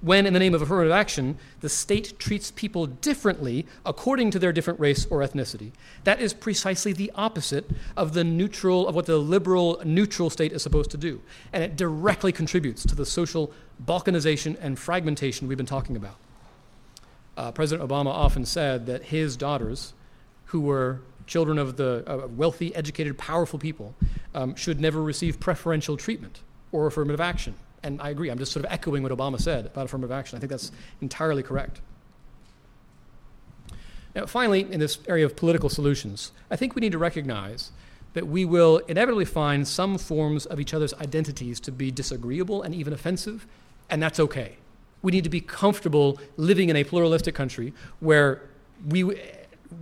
when, 0.00 0.24
in 0.26 0.32
the 0.32 0.38
name 0.38 0.54
of 0.54 0.62
affirmative 0.62 0.92
action, 0.92 1.36
the 1.60 1.68
state 1.68 2.18
treats 2.18 2.50
people 2.50 2.86
differently 2.86 3.66
according 3.84 4.30
to 4.30 4.38
their 4.38 4.52
different 4.52 4.80
race 4.80 5.06
or 5.10 5.18
ethnicity. 5.18 5.72
That 6.04 6.20
is 6.20 6.32
precisely 6.32 6.92
the 6.92 7.12
opposite 7.14 7.70
of 7.96 8.14
the 8.14 8.24
neutral, 8.24 8.88
of 8.88 8.94
what 8.94 9.06
the 9.06 9.18
liberal 9.18 9.82
neutral 9.84 10.30
state 10.30 10.52
is 10.52 10.62
supposed 10.62 10.90
to 10.92 10.96
do. 10.96 11.20
And 11.52 11.62
it 11.62 11.76
directly 11.76 12.32
contributes 12.32 12.84
to 12.86 12.94
the 12.94 13.04
social 13.04 13.52
balkanization 13.84 14.56
and 14.60 14.78
fragmentation 14.78 15.48
we've 15.48 15.58
been 15.58 15.66
talking 15.66 15.96
about. 15.96 16.16
Uh, 17.36 17.52
President 17.52 17.86
Obama 17.86 18.08
often 18.08 18.44
said 18.44 18.86
that 18.86 19.04
his 19.04 19.36
daughters, 19.36 19.92
who 20.46 20.60
were 20.60 21.00
children 21.26 21.58
of 21.58 21.76
the 21.76 22.02
uh, 22.06 22.26
wealthy, 22.26 22.74
educated, 22.74 23.16
powerful 23.18 23.58
people, 23.58 23.94
um, 24.34 24.54
should 24.54 24.80
never 24.80 25.02
receive 25.02 25.38
preferential 25.38 25.96
treatment 25.96 26.40
or 26.72 26.86
affirmative 26.86 27.20
action 27.20 27.54
and 27.82 28.00
I 28.00 28.10
agree, 28.10 28.28
I'm 28.30 28.38
just 28.38 28.52
sort 28.52 28.64
of 28.64 28.72
echoing 28.72 29.02
what 29.02 29.12
Obama 29.12 29.40
said 29.40 29.66
about 29.66 29.86
affirmative 29.86 30.12
action. 30.12 30.36
I 30.36 30.40
think 30.40 30.50
that's 30.50 30.70
entirely 31.00 31.42
correct. 31.42 31.80
Now, 34.14 34.26
finally, 34.26 34.60
in 34.70 34.80
this 34.80 34.98
area 35.06 35.24
of 35.24 35.36
political 35.36 35.68
solutions, 35.68 36.32
I 36.50 36.56
think 36.56 36.74
we 36.74 36.80
need 36.80 36.92
to 36.92 36.98
recognize 36.98 37.70
that 38.12 38.26
we 38.26 38.44
will 38.44 38.78
inevitably 38.88 39.24
find 39.24 39.66
some 39.66 39.96
forms 39.96 40.46
of 40.46 40.58
each 40.58 40.74
other's 40.74 40.92
identities 40.94 41.60
to 41.60 41.72
be 41.72 41.90
disagreeable 41.90 42.62
and 42.62 42.74
even 42.74 42.92
offensive, 42.92 43.46
and 43.88 44.02
that's 44.02 44.18
okay. 44.18 44.56
We 45.02 45.12
need 45.12 45.24
to 45.24 45.30
be 45.30 45.40
comfortable 45.40 46.18
living 46.36 46.68
in 46.68 46.76
a 46.76 46.84
pluralistic 46.84 47.34
country 47.34 47.72
where 48.00 48.42
we, 48.86 49.04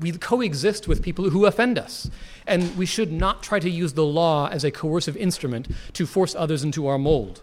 we 0.00 0.12
coexist 0.12 0.86
with 0.86 1.02
people 1.02 1.30
who 1.30 1.46
offend 1.46 1.78
us. 1.78 2.10
And 2.46 2.76
we 2.76 2.86
should 2.86 3.10
not 3.10 3.42
try 3.42 3.58
to 3.58 3.68
use 3.68 3.94
the 3.94 4.04
law 4.04 4.48
as 4.48 4.62
a 4.62 4.70
coercive 4.70 5.16
instrument 5.16 5.68
to 5.94 6.06
force 6.06 6.34
others 6.34 6.62
into 6.62 6.86
our 6.86 6.98
mold 6.98 7.42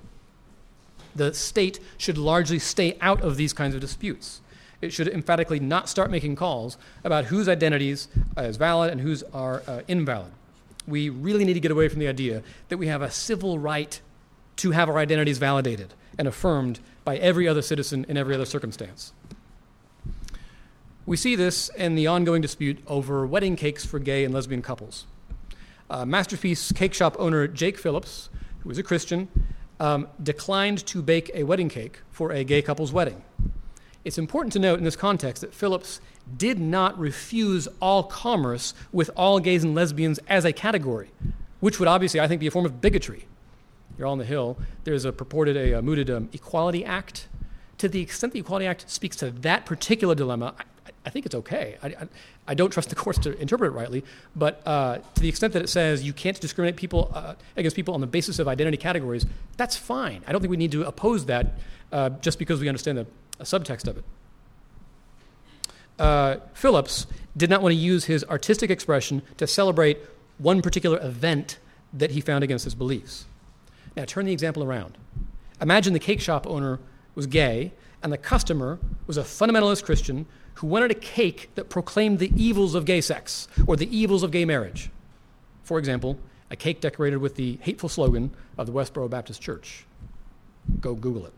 the 1.16 1.34
state 1.34 1.80
should 1.98 2.18
largely 2.18 2.60
stay 2.60 2.98
out 3.02 3.22
of 3.22 3.38
these 3.38 3.54
kinds 3.54 3.74
of 3.74 3.82
disputes. 3.82 4.42
It 4.82 4.92
should 4.92 5.08
emphatically 5.08 5.60
not 5.60 5.90
start 5.90 6.12
making 6.12 6.36
calls 6.36 6.78
about 7.04 7.26
whose 7.26 7.48
identities 7.48 8.08
is 8.38 8.58
valid 8.58 8.92
and 8.92 9.02
whose 9.02 9.24
are 9.34 9.64
uh, 9.68 9.82
invalid. 9.88 10.32
We 10.88 11.10
really 11.10 11.46
need 11.46 11.54
to 11.54 11.60
get 11.60 11.72
away 11.72 11.88
from 11.88 12.00
the 12.00 12.08
idea 12.08 12.44
that 12.70 12.78
we 12.78 12.88
have 12.88 13.02
a 13.02 13.10
civil 13.10 13.58
right 13.58 14.00
to 14.58 14.72
have 14.72 14.90
our 14.90 14.98
identities 14.98 15.38
validated 15.38 15.94
and 16.18 16.28
affirmed 16.28 16.80
by 17.04 17.18
every 17.18 17.48
other 17.48 17.62
citizen 17.62 18.06
in 18.08 18.18
every 18.18 18.36
other 18.36 18.46
circumstance. 18.46 19.14
We 21.06 21.18
see 21.18 21.36
this 21.36 21.70
in 21.70 21.96
the 21.96 22.08
ongoing 22.08 22.42
dispute 22.42 22.80
over 22.88 23.26
wedding 23.26 23.56
cakes 23.56 23.86
for 23.86 24.00
gay 24.00 24.26
and 24.26 24.34
lesbian 24.34 24.62
couples. 24.62 25.06
Uh, 25.90 26.06
Masterpiece 26.06 26.72
cake 26.72 26.94
shop 26.94 27.16
owner 27.20 27.48
Jake 27.48 27.78
Phillips, 27.78 28.30
who 28.62 28.72
is 28.72 28.80
a 28.80 28.84
Christian, 28.84 29.28
um, 29.80 30.08
declined 30.22 30.86
to 30.88 31.02
bake 31.02 31.32
a 31.34 31.44
wedding 31.44 31.70
cake 31.70 32.00
for 32.12 32.32
a 32.32 32.44
gay 32.44 32.62
couple's 32.62 32.92
wedding. 32.92 33.24
It's 34.04 34.18
important 34.18 34.54
to 34.54 34.60
note 34.60 34.78
in 34.78 34.86
this 34.86 34.96
context 34.96 35.42
that 35.42 35.54
Phillips 35.54 36.00
did 36.38 36.60
not 36.60 36.98
refuse 36.98 37.68
all 37.82 38.04
commerce 38.04 38.74
with 38.92 39.10
all 39.16 39.40
gays 39.40 39.64
and 39.64 39.74
lesbians 39.74 40.20
as 40.28 40.46
a 40.46 40.54
category, 40.54 41.10
which 41.60 41.80
would 41.80 41.88
obviously, 41.88 42.20
I 42.20 42.28
think, 42.28 42.40
be 42.40 42.48
a 42.48 42.52
form 42.52 42.66
of 42.66 42.82
bigotry. 42.82 43.26
You're 43.98 44.08
all 44.08 44.14
on 44.14 44.20
the 44.20 44.26
Hill. 44.26 44.58
There's 44.84 45.06
a 45.06 45.12
purported, 45.12 45.58
a, 45.58 45.80
a 45.80 45.82
mooted 45.82 46.10
um, 46.10 46.30
Equality 46.34 46.86
Act. 46.86 47.28
To 47.80 47.90
the 47.90 48.02
extent 48.02 48.34
the 48.34 48.40
Equality 48.40 48.68
Act 48.68 48.90
speaks 48.90 49.16
to 49.18 49.32
that 49.32 49.66
particular 49.66 50.16
dilemma, 50.16 50.54
I, 51.06 51.10
think 51.10 51.26
it's 51.26 51.36
okay. 51.36 51.78
I, 51.82 51.88
I, 51.88 52.08
I, 52.48 52.54
don't 52.54 52.72
trust 52.72 52.90
the 52.90 52.96
courts 53.04 53.20
to 53.20 53.40
interpret 53.40 53.72
it 53.72 53.76
rightly, 53.76 54.04
but 54.36 54.62
uh, 54.66 54.98
to 54.98 55.22
the 55.22 55.30
extent 55.30 55.54
that 55.54 55.64
it 55.64 55.70
says 55.70 56.04
you 56.04 56.14
can't 56.14 56.40
discriminate 56.40 56.76
people 56.76 57.12
uh, 57.14 57.36
against 57.58 57.76
people 57.76 57.94
on 57.94 58.02
the 58.02 58.08
basis 58.08 58.40
of 58.40 58.48
identity 58.48 58.78
categories, 58.78 59.26
that's 59.58 59.76
fine. 59.76 60.22
I 60.28 60.32
don't 60.32 60.42
think 60.42 60.52
we 60.52 60.58
need 60.58 60.72
to 60.74 60.84
oppose 60.86 61.26
that 61.26 61.54
uh, 61.92 62.10
just 62.22 62.38
because 62.40 62.60
we 62.60 62.68
understand 62.68 62.98
the 62.98 63.08
subtext 63.44 63.88
of 63.88 63.98
it. 63.98 64.04
Uh, 65.98 66.38
Phillips 66.54 67.08
did 67.38 67.50
not 67.50 67.62
want 67.62 67.74
to 67.74 67.78
use 67.78 68.06
his 68.06 68.24
artistic 68.26 68.70
expression 68.70 69.22
to 69.38 69.48
celebrate 69.48 70.00
one 70.38 70.62
particular 70.62 71.00
event 71.02 71.58
that 71.94 72.12
he 72.12 72.22
found 72.22 72.44
against 72.44 72.66
his 72.66 72.76
beliefs. 72.76 73.26
Now, 73.96 74.06
turn 74.06 74.26
the 74.26 74.34
example 74.34 74.64
around. 74.64 74.98
Imagine 75.62 75.94
the 75.94 76.00
cake 76.00 76.20
shop 76.20 76.46
owner 76.48 76.80
was 77.16 77.28
gay 77.28 77.72
and 78.04 78.12
the 78.12 78.18
customer 78.18 78.78
was 79.08 79.18
a 79.18 79.22
fundamentalist 79.22 79.86
Christian 79.86 80.26
who 80.56 80.68
wanted 80.68 80.92
a 80.92 80.96
cake 80.96 81.50
that 81.56 81.70
proclaimed 81.70 82.20
the 82.20 82.32
evils 82.36 82.76
of 82.76 82.86
gay 82.86 83.02
sex 83.02 83.48
or 83.68 83.76
the 83.76 83.96
evils 83.96 84.24
of 84.24 84.32
gay 84.32 84.46
marriage. 84.46 84.90
For 85.64 85.80
example, 85.80 86.18
a 86.50 86.56
cake 86.56 86.80
decorated 86.80 87.18
with 87.18 87.36
the 87.36 87.58
hateful 87.62 87.90
slogan 87.90 88.32
of 88.58 88.68
the 88.68 88.72
Westboro 88.72 89.10
Baptist 89.10 89.42
Church. 89.42 89.86
Go 90.80 90.96
Google 90.96 91.26
it. 91.28 91.34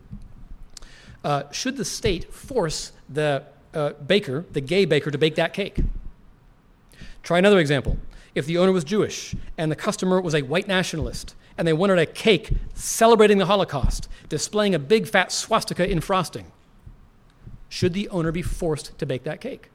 Uh, 1.24 1.42
should 1.50 1.76
the 1.76 1.84
state 1.84 2.32
force 2.32 2.92
the 3.08 3.44
uh, 3.74 3.90
baker, 4.06 4.44
the 4.52 4.60
gay 4.60 4.84
baker, 4.84 5.10
to 5.10 5.18
bake 5.18 5.34
that 5.34 5.52
cake? 5.52 5.78
Try 7.22 7.38
another 7.38 7.58
example. 7.58 7.98
If 8.34 8.46
the 8.46 8.58
owner 8.58 8.72
was 8.72 8.84
Jewish 8.84 9.34
and 9.56 9.70
the 9.70 9.76
customer 9.76 10.20
was 10.20 10.34
a 10.34 10.42
white 10.42 10.68
nationalist 10.68 11.34
and 11.56 11.66
they 11.66 11.72
wanted 11.72 11.98
a 11.98 12.06
cake 12.06 12.52
celebrating 12.74 13.38
the 13.38 13.46
Holocaust, 13.46 14.08
displaying 14.28 14.74
a 14.74 14.78
big 14.78 15.08
fat 15.08 15.32
swastika 15.32 15.90
in 15.90 16.00
frosting, 16.00 16.52
should 17.68 17.92
the 17.92 18.08
owner 18.08 18.32
be 18.32 18.42
forced 18.42 18.96
to 18.98 19.06
bake 19.06 19.24
that 19.24 19.40
cake? 19.40 19.70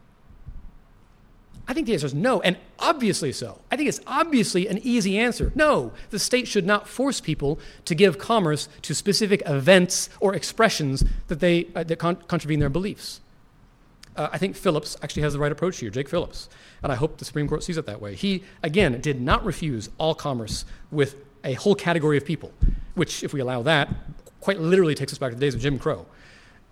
I 1.67 1.73
think 1.73 1.87
the 1.87 1.93
answer 1.93 2.07
is 2.07 2.13
no, 2.13 2.41
and 2.41 2.57
obviously 2.77 3.31
so. 3.31 3.59
I 3.71 3.77
think 3.77 3.87
it's 3.87 4.01
obviously 4.05 4.67
an 4.67 4.79
easy 4.79 5.17
answer. 5.17 5.53
No, 5.55 5.93
the 6.09 6.19
state 6.19 6.47
should 6.47 6.65
not 6.65 6.89
force 6.89 7.21
people 7.21 7.57
to 7.85 7.95
give 7.95 8.17
commerce 8.17 8.67
to 8.81 8.93
specific 8.93 9.41
events 9.45 10.09
or 10.19 10.35
expressions 10.35 11.05
that, 11.27 11.39
they, 11.39 11.67
uh, 11.73 11.83
that 11.85 11.99
con- 11.99 12.17
contravene 12.27 12.59
their 12.59 12.69
beliefs. 12.69 13.21
Uh, 14.15 14.29
I 14.31 14.37
think 14.37 14.55
Phillips 14.55 14.97
actually 15.01 15.23
has 15.23 15.33
the 15.33 15.39
right 15.39 15.51
approach 15.51 15.79
here, 15.79 15.89
Jake 15.89 16.09
Phillips, 16.09 16.49
and 16.83 16.91
I 16.91 16.95
hope 16.95 17.17
the 17.17 17.25
Supreme 17.25 17.47
Court 17.47 17.63
sees 17.63 17.77
it 17.77 17.85
that 17.85 18.01
way. 18.01 18.13
He, 18.13 18.43
again, 18.61 18.99
did 18.99 19.21
not 19.21 19.43
refuse 19.45 19.89
all 19.97 20.13
commerce 20.13 20.65
with 20.91 21.15
a 21.45 21.53
whole 21.53 21.75
category 21.75 22.17
of 22.17 22.25
people, 22.25 22.51
which, 22.95 23.23
if 23.23 23.33
we 23.33 23.39
allow 23.39 23.63
that, 23.63 23.89
quite 24.41 24.59
literally 24.59 24.95
takes 24.95 25.13
us 25.13 25.17
back 25.17 25.31
to 25.31 25.35
the 25.35 25.41
days 25.41 25.55
of 25.55 25.61
Jim 25.61 25.79
Crow. 25.79 26.05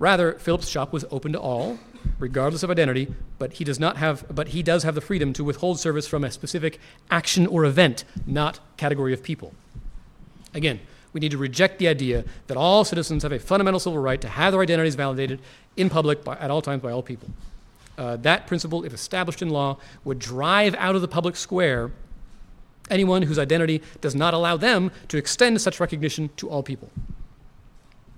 Rather, 0.02 0.34
Phillips' 0.40 0.68
shop 0.68 0.92
was 0.92 1.06
open 1.12 1.32
to 1.34 1.40
all, 1.40 1.78
regardless 2.18 2.64
of 2.64 2.72
identity, 2.72 3.14
but 3.38 3.54
he 3.54 3.64
does 3.64 3.80
not 3.80 3.98
have 3.98 4.26
but 4.34 4.48
he 4.48 4.64
does 4.64 4.82
have 4.82 4.96
the 4.96 5.00
freedom 5.00 5.32
to 5.34 5.44
withhold 5.44 5.80
service 5.80 6.08
from 6.08 6.24
a 6.24 6.32
specific 6.32 6.80
action 7.12 7.46
or 7.46 7.66
event, 7.66 8.04
not 8.26 8.60
category 8.78 9.14
of 9.14 9.22
people. 9.22 9.54
Again, 10.56 10.80
we 11.14 11.20
need 11.20 11.30
to 11.30 11.38
reject 11.38 11.78
the 11.78 11.88
idea 11.88 12.26
that 12.48 12.58
all 12.58 12.84
citizens 12.84 13.22
have 13.22 13.32
a 13.32 13.38
fundamental 13.38 13.80
civil 13.80 14.00
right 14.00 14.20
to 14.22 14.28
have 14.28 14.54
their 14.54 14.62
identities 14.62 14.96
validated 14.96 15.40
in 15.78 15.88
public 15.88 16.24
by, 16.24 16.36
at 16.38 16.50
all 16.50 16.64
times 16.64 16.82
by 16.82 16.92
all 16.92 17.04
people. 17.04 17.30
Uh, 17.96 18.16
that 18.16 18.48
principle, 18.48 18.84
if 18.84 18.96
established 18.96 19.44
in 19.44 19.52
law, 19.52 19.78
would 20.04 20.18
drive 20.18 20.74
out 20.80 20.96
of 20.96 21.02
the 21.02 21.08
public 21.08 21.36
square 21.36 21.92
anyone 22.90 23.22
whose 23.22 23.38
identity 23.38 23.84
does 24.02 24.16
not 24.16 24.34
allow 24.34 24.58
them 24.58 24.90
to 25.10 25.18
extend 25.18 25.62
such 25.62 25.80
recognition 25.80 26.32
to 26.38 26.50
all 26.50 26.64
people. 26.64 26.90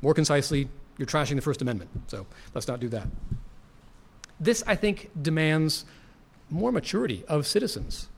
More 0.02 0.14
concisely, 0.14 0.70
you're 0.98 1.08
trashing 1.08 1.36
the 1.36 1.42
First 1.42 1.62
Amendment. 1.62 1.90
So 2.08 2.26
let's 2.54 2.68
not 2.68 2.80
do 2.80 2.90
that. 2.90 3.08
This, 4.40 4.64
I 4.68 4.76
think, 4.76 5.10
demands 5.22 5.86
more 6.50 6.72
maturity 6.72 7.24
of 7.28 7.48
citizens. 7.48 8.10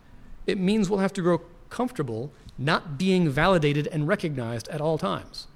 It 0.48 0.58
means 0.58 0.90
we'll 0.90 1.00
have 1.00 1.14
to 1.14 1.22
grow 1.22 1.42
comfortable 1.70 2.32
not 2.58 2.98
being 2.98 3.30
validated 3.30 3.88
and 3.88 4.08
recognized 4.08 4.68
at 4.70 4.82
all 4.82 4.98
times. 4.98 5.48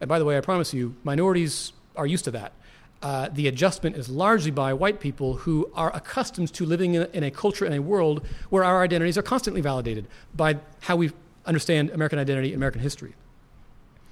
And 0.00 0.08
by 0.08 0.18
the 0.18 0.24
way, 0.24 0.36
I 0.36 0.40
promise 0.40 0.72
you, 0.72 0.94
minorities 1.04 1.72
are 1.96 2.06
used 2.06 2.24
to 2.24 2.30
that. 2.32 2.52
Uh, 3.00 3.28
the 3.32 3.46
adjustment 3.46 3.96
is 3.96 4.08
largely 4.08 4.50
by 4.50 4.72
white 4.72 4.98
people 4.98 5.34
who 5.34 5.70
are 5.74 5.94
accustomed 5.94 6.52
to 6.52 6.64
living 6.64 6.94
in 6.94 7.02
a, 7.02 7.08
in 7.12 7.22
a 7.22 7.30
culture 7.30 7.64
and 7.64 7.74
a 7.74 7.82
world 7.82 8.26
where 8.50 8.64
our 8.64 8.82
identities 8.82 9.16
are 9.16 9.22
constantly 9.22 9.60
validated 9.60 10.08
by 10.34 10.56
how 10.80 10.96
we 10.96 11.12
understand 11.46 11.90
American 11.90 12.18
identity 12.18 12.48
and 12.48 12.56
American 12.56 12.80
history. 12.80 13.14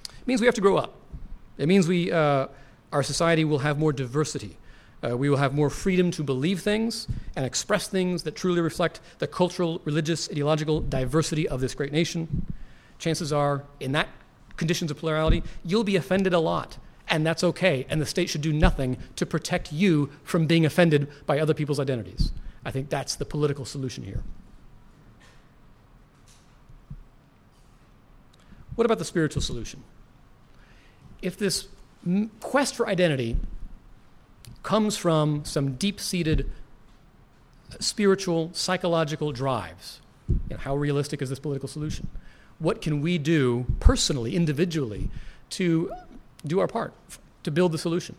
It 0.05 0.27
means 0.27 0.39
we 0.39 0.47
have 0.47 0.55
to 0.55 0.61
grow 0.61 0.77
up. 0.77 0.93
It 1.57 1.67
means 1.67 1.87
we, 1.87 2.11
uh, 2.11 2.47
our 2.91 3.03
society 3.03 3.43
will 3.45 3.59
have 3.59 3.77
more 3.77 3.93
diversity. 3.93 4.57
Uh, 5.03 5.15
we 5.15 5.29
will 5.29 5.37
have 5.37 5.53
more 5.53 5.69
freedom 5.69 6.09
to 6.11 6.23
believe 6.23 6.61
things 6.61 7.07
and 7.35 7.45
express 7.45 7.87
things 7.87 8.23
that 8.23 8.35
truly 8.35 8.61
reflect 8.61 8.99
the 9.19 9.27
cultural, 9.27 9.81
religious, 9.85 10.29
ideological 10.29 10.81
diversity 10.81 11.47
of 11.47 11.61
this 11.61 11.75
great 11.75 11.91
nation. 11.91 12.45
Chances 12.97 13.31
are, 13.31 13.63
in 13.79 13.91
that 13.91 14.09
conditions 14.55 14.89
of 14.89 14.97
plurality, 14.97 15.43
you'll 15.63 15.83
be 15.83 15.95
offended 15.95 16.33
a 16.33 16.39
lot, 16.39 16.77
and 17.07 17.25
that's 17.25 17.43
okay. 17.43 17.85
And 17.89 18.01
the 18.01 18.07
state 18.07 18.29
should 18.29 18.41
do 18.41 18.51
nothing 18.51 18.97
to 19.15 19.25
protect 19.25 19.71
you 19.71 20.09
from 20.23 20.47
being 20.47 20.65
offended 20.65 21.07
by 21.27 21.39
other 21.39 21.53
people's 21.53 21.79
identities. 21.79 22.31
I 22.65 22.71
think 22.71 22.89
that's 22.89 23.15
the 23.15 23.25
political 23.25 23.65
solution 23.65 24.03
here. 24.03 24.23
What 28.75 28.85
about 28.85 28.97
the 28.97 29.05
spiritual 29.05 29.41
solution? 29.41 29.83
If 31.21 31.37
this 31.37 31.67
quest 32.39 32.75
for 32.75 32.87
identity 32.87 33.37
comes 34.63 34.97
from 34.97 35.45
some 35.45 35.75
deep 35.75 35.99
seated 35.99 36.49
uh, 37.71 37.75
spiritual, 37.79 38.49
psychological 38.53 39.31
drives. 39.31 40.01
You 40.27 40.39
know, 40.51 40.57
how 40.57 40.75
realistic 40.75 41.21
is 41.21 41.29
this 41.29 41.39
political 41.39 41.69
solution? 41.69 42.09
What 42.59 42.81
can 42.81 43.01
we 43.01 43.17
do 43.17 43.65
personally, 43.79 44.35
individually, 44.35 45.09
to 45.51 45.91
do 46.45 46.59
our 46.59 46.67
part 46.67 46.93
to 47.43 47.51
build 47.51 47.71
the 47.71 47.77
solution? 47.77 48.15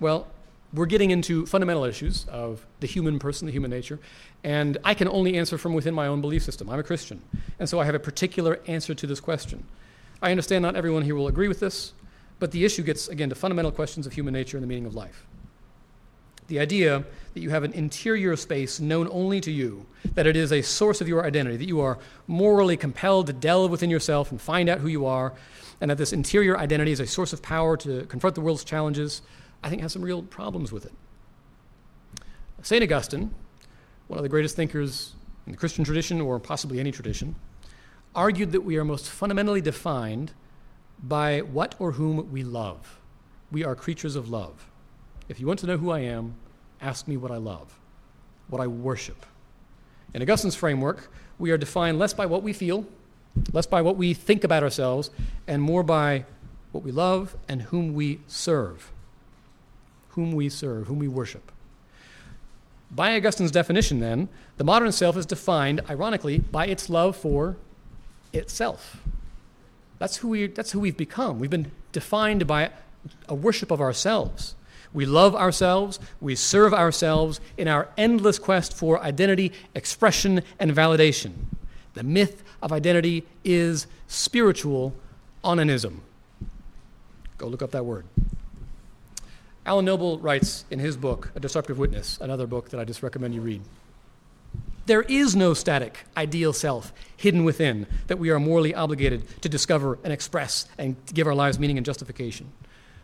Well, 0.00 0.28
we're 0.72 0.86
getting 0.86 1.10
into 1.10 1.44
fundamental 1.46 1.84
issues 1.84 2.24
of 2.28 2.64
the 2.80 2.86
human 2.86 3.18
person, 3.18 3.46
the 3.46 3.52
human 3.52 3.70
nature, 3.70 3.98
and 4.44 4.78
I 4.84 4.94
can 4.94 5.08
only 5.08 5.36
answer 5.36 5.58
from 5.58 5.74
within 5.74 5.94
my 5.94 6.06
own 6.06 6.20
belief 6.20 6.42
system. 6.42 6.70
I'm 6.70 6.78
a 6.78 6.82
Christian, 6.82 7.22
and 7.58 7.68
so 7.68 7.80
I 7.80 7.84
have 7.84 7.94
a 7.94 7.98
particular 7.98 8.60
answer 8.66 8.94
to 8.94 9.06
this 9.06 9.20
question. 9.20 9.66
I 10.20 10.30
understand 10.30 10.62
not 10.62 10.76
everyone 10.76 11.02
here 11.02 11.14
will 11.14 11.28
agree 11.28 11.48
with 11.48 11.60
this, 11.60 11.92
but 12.38 12.50
the 12.50 12.64
issue 12.64 12.82
gets, 12.82 13.08
again, 13.08 13.28
to 13.28 13.34
fundamental 13.34 13.72
questions 13.72 14.06
of 14.06 14.12
human 14.12 14.32
nature 14.32 14.56
and 14.56 14.64
the 14.64 14.68
meaning 14.68 14.86
of 14.86 14.94
life. 14.94 15.26
The 16.48 16.60
idea 16.60 17.04
that 17.34 17.40
you 17.40 17.50
have 17.50 17.62
an 17.62 17.72
interior 17.72 18.34
space 18.36 18.80
known 18.80 19.08
only 19.10 19.40
to 19.42 19.50
you, 19.50 19.86
that 20.14 20.26
it 20.26 20.34
is 20.34 20.50
a 20.50 20.62
source 20.62 21.00
of 21.00 21.08
your 21.08 21.24
identity, 21.24 21.56
that 21.58 21.68
you 21.68 21.80
are 21.80 21.98
morally 22.26 22.76
compelled 22.76 23.26
to 23.26 23.32
delve 23.32 23.70
within 23.70 23.90
yourself 23.90 24.30
and 24.30 24.40
find 24.40 24.68
out 24.68 24.78
who 24.78 24.88
you 24.88 25.04
are, 25.04 25.34
and 25.80 25.90
that 25.90 25.98
this 25.98 26.12
interior 26.12 26.56
identity 26.56 26.90
is 26.90 27.00
a 27.00 27.06
source 27.06 27.32
of 27.32 27.42
power 27.42 27.76
to 27.76 28.04
confront 28.06 28.34
the 28.34 28.40
world's 28.40 28.64
challenges, 28.64 29.20
I 29.62 29.68
think 29.68 29.82
has 29.82 29.92
some 29.92 30.02
real 30.02 30.22
problems 30.22 30.72
with 30.72 30.86
it. 30.86 30.92
St. 32.62 32.82
Augustine, 32.82 33.32
one 34.08 34.18
of 34.18 34.22
the 34.22 34.28
greatest 34.28 34.56
thinkers 34.56 35.14
in 35.46 35.52
the 35.52 35.58
Christian 35.58 35.84
tradition 35.84 36.20
or 36.20 36.40
possibly 36.40 36.80
any 36.80 36.90
tradition, 36.90 37.36
argued 38.14 38.52
that 38.52 38.62
we 38.62 38.76
are 38.76 38.84
most 38.84 39.08
fundamentally 39.08 39.60
defined 39.60 40.32
by 41.02 41.40
what 41.40 41.74
or 41.78 41.92
whom 41.92 42.30
we 42.30 42.42
love. 42.42 42.98
We 43.50 43.64
are 43.64 43.74
creatures 43.74 44.16
of 44.16 44.28
love. 44.28 44.68
If 45.28 45.40
you 45.40 45.46
want 45.46 45.60
to 45.60 45.66
know 45.66 45.76
who 45.76 45.90
I 45.90 46.00
am, 46.00 46.34
ask 46.80 47.06
me 47.06 47.16
what 47.16 47.30
I 47.30 47.36
love, 47.36 47.78
what 48.48 48.60
I 48.60 48.66
worship. 48.66 49.26
In 50.14 50.22
Augustine's 50.22 50.56
framework, 50.56 51.10
we 51.38 51.50
are 51.50 51.58
defined 51.58 51.98
less 51.98 52.14
by 52.14 52.26
what 52.26 52.42
we 52.42 52.52
feel, 52.52 52.86
less 53.52 53.66
by 53.66 53.82
what 53.82 53.96
we 53.96 54.14
think 54.14 54.42
about 54.42 54.62
ourselves, 54.62 55.10
and 55.46 55.62
more 55.62 55.82
by 55.82 56.24
what 56.72 56.82
we 56.82 56.90
love 56.90 57.36
and 57.48 57.62
whom 57.62 57.94
we 57.94 58.20
serve. 58.26 58.90
Whom 60.10 60.32
we 60.32 60.48
serve, 60.48 60.86
whom 60.86 60.98
we 60.98 61.08
worship. 61.08 61.52
By 62.90 63.14
Augustine's 63.14 63.50
definition, 63.50 64.00
then, 64.00 64.28
the 64.56 64.64
modern 64.64 64.92
self 64.92 65.16
is 65.16 65.26
defined, 65.26 65.82
ironically, 65.90 66.38
by 66.38 66.66
its 66.66 66.88
love 66.88 67.16
for 67.16 67.56
itself. 68.32 68.98
That's 69.98 70.18
who, 70.18 70.28
we, 70.28 70.46
that's 70.46 70.72
who 70.72 70.80
we've 70.80 70.96
become. 70.96 71.38
We've 71.38 71.50
been 71.50 71.72
defined 71.92 72.46
by 72.46 72.70
a 73.28 73.34
worship 73.34 73.70
of 73.70 73.80
ourselves. 73.80 74.54
We 74.92 75.04
love 75.04 75.34
ourselves, 75.34 76.00
we 76.20 76.34
serve 76.34 76.72
ourselves 76.72 77.40
in 77.58 77.68
our 77.68 77.88
endless 77.98 78.38
quest 78.38 78.74
for 78.74 79.00
identity, 79.00 79.52
expression, 79.74 80.42
and 80.58 80.72
validation. 80.72 81.32
The 81.94 82.02
myth 82.02 82.42
of 82.62 82.72
identity 82.72 83.24
is 83.44 83.86
spiritual 84.06 84.94
onanism. 85.44 85.98
Go 87.36 87.48
look 87.48 87.62
up 87.62 87.70
that 87.72 87.84
word. 87.84 88.06
Alan 89.66 89.84
Noble 89.84 90.18
writes 90.18 90.64
in 90.70 90.78
his 90.78 90.96
book, 90.96 91.30
A 91.34 91.40
Disruptive 91.40 91.78
Witness, 91.78 92.18
another 92.22 92.46
book 92.46 92.70
that 92.70 92.80
I 92.80 92.84
just 92.84 93.02
recommend 93.02 93.34
you 93.34 93.42
read. 93.42 93.60
There 94.88 95.02
is 95.02 95.36
no 95.36 95.52
static, 95.52 96.06
ideal 96.16 96.54
self 96.54 96.94
hidden 97.14 97.44
within 97.44 97.86
that 98.06 98.18
we 98.18 98.30
are 98.30 98.40
morally 98.40 98.74
obligated 98.74 99.22
to 99.42 99.48
discover 99.50 99.98
and 100.02 100.14
express 100.14 100.66
and 100.78 100.96
give 101.12 101.26
our 101.26 101.34
lives 101.34 101.58
meaning 101.58 101.76
and 101.76 101.84
justification. 101.84 102.50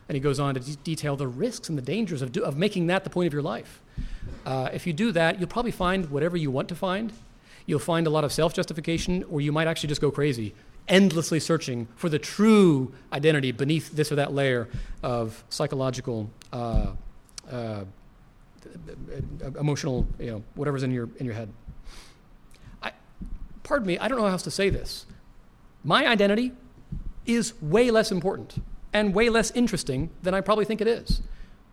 And 0.09 0.17
he 0.17 0.21
goes 0.21 0.41
on 0.41 0.55
to 0.55 0.61
de- 0.61 0.77
detail 0.77 1.15
the 1.15 1.29
risks 1.29 1.69
and 1.69 1.77
the 1.77 1.83
dangers 1.83 2.23
of, 2.23 2.33
do, 2.33 2.43
of 2.43 2.57
making 2.57 2.87
that 2.87 3.05
the 3.05 3.11
point 3.11 3.27
of 3.27 3.35
your 3.35 3.43
life. 3.43 3.83
Uh, 4.47 4.71
if 4.73 4.87
you 4.87 4.95
do 4.95 5.13
that, 5.13 5.39
you'll 5.39 5.49
probably 5.51 5.73
find 5.73 6.11
whatever 6.11 6.39
you 6.39 6.51
want 6.51 6.71
to 6.71 6.75
find. 6.75 7.13
You'll 7.67 7.81
find 7.81 8.07
a 8.07 8.11
lot 8.11 8.25
of 8.25 8.33
self 8.33 8.55
justification, 8.55 9.23
or 9.31 9.43
you 9.43 9.53
might 9.53 9.69
actually 9.69 9.91
just 9.91 10.01
go 10.01 10.11
crazy, 10.11 10.55
endlessly 10.89 11.39
searching 11.39 11.87
for 11.97 12.09
the 12.09 12.19
true 12.19 12.95
identity 13.13 13.53
beneath 13.53 13.93
this 13.93 14.11
or 14.11 14.15
that 14.15 14.33
layer 14.33 14.69
of 15.03 15.45
psychological, 15.51 16.31
uh, 16.51 16.93
uh, 17.53 17.85
emotional, 19.61 20.07
you 20.19 20.31
know, 20.31 20.43
whatever's 20.55 20.83
in 20.83 20.91
your, 20.91 21.11
in 21.19 21.27
your 21.27 21.35
head 21.35 21.51
pardon 23.65 23.89
me, 23.89 23.99
I 23.99 24.07
don't 24.07 24.19
know 24.19 24.25
how 24.25 24.31
else 24.31 24.43
to 24.45 24.51
say 24.51 24.71
this. 24.71 25.07
My 25.83 26.07
identity 26.07 26.53
is 27.27 27.61
way 27.61 27.91
less 27.91 28.13
important 28.13 28.63
and 28.93 29.15
way 29.15 29.29
less 29.29 29.51
interesting 29.51 30.11
than 30.23 30.35
I 30.35 30.41
probably 30.41 30.65
think 30.65 30.81
it 30.81 30.87
is. 30.87 31.23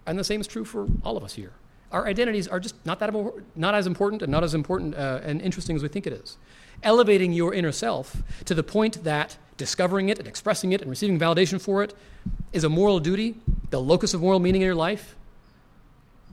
And 0.08 0.18
the 0.18 0.24
same 0.24 0.42
is 0.42 0.48
true 0.48 0.66
for 0.66 0.88
all 1.04 1.16
of 1.18 1.24
us 1.24 1.34
here. 1.36 1.54
Our 1.92 2.08
identities 2.08 2.48
are 2.48 2.60
just 2.60 2.84
not, 2.86 3.00
that, 3.00 3.14
not 3.56 3.76
as 3.76 3.86
important 3.86 4.22
and 4.22 4.32
not 4.32 4.44
as 4.44 4.56
important 4.56 4.96
uh, 4.96 5.20
and 5.24 5.42
interesting 5.42 5.76
as 5.76 5.84
we 5.84 5.90
think 5.90 6.08
it 6.08 6.14
is. 6.14 6.38
Elevating 6.84 7.34
your 7.34 7.54
inner 7.54 7.72
self 7.72 8.24
to 8.46 8.56
the 8.56 8.64
point 8.64 9.04
that 9.04 9.38
discovering 9.58 10.10
it 10.10 10.18
and 10.18 10.28
expressing 10.28 10.72
it 10.72 10.82
and 10.82 10.90
receiving 10.90 11.20
validation 11.20 11.62
for 11.62 11.84
it 11.84 11.94
is 12.54 12.64
a 12.64 12.70
moral 12.70 13.00
duty, 13.00 13.36
the 13.70 13.80
locus 13.80 14.14
of 14.14 14.22
moral 14.22 14.40
meaning 14.40 14.62
in 14.62 14.66
your 14.66 14.76
life, 14.76 15.16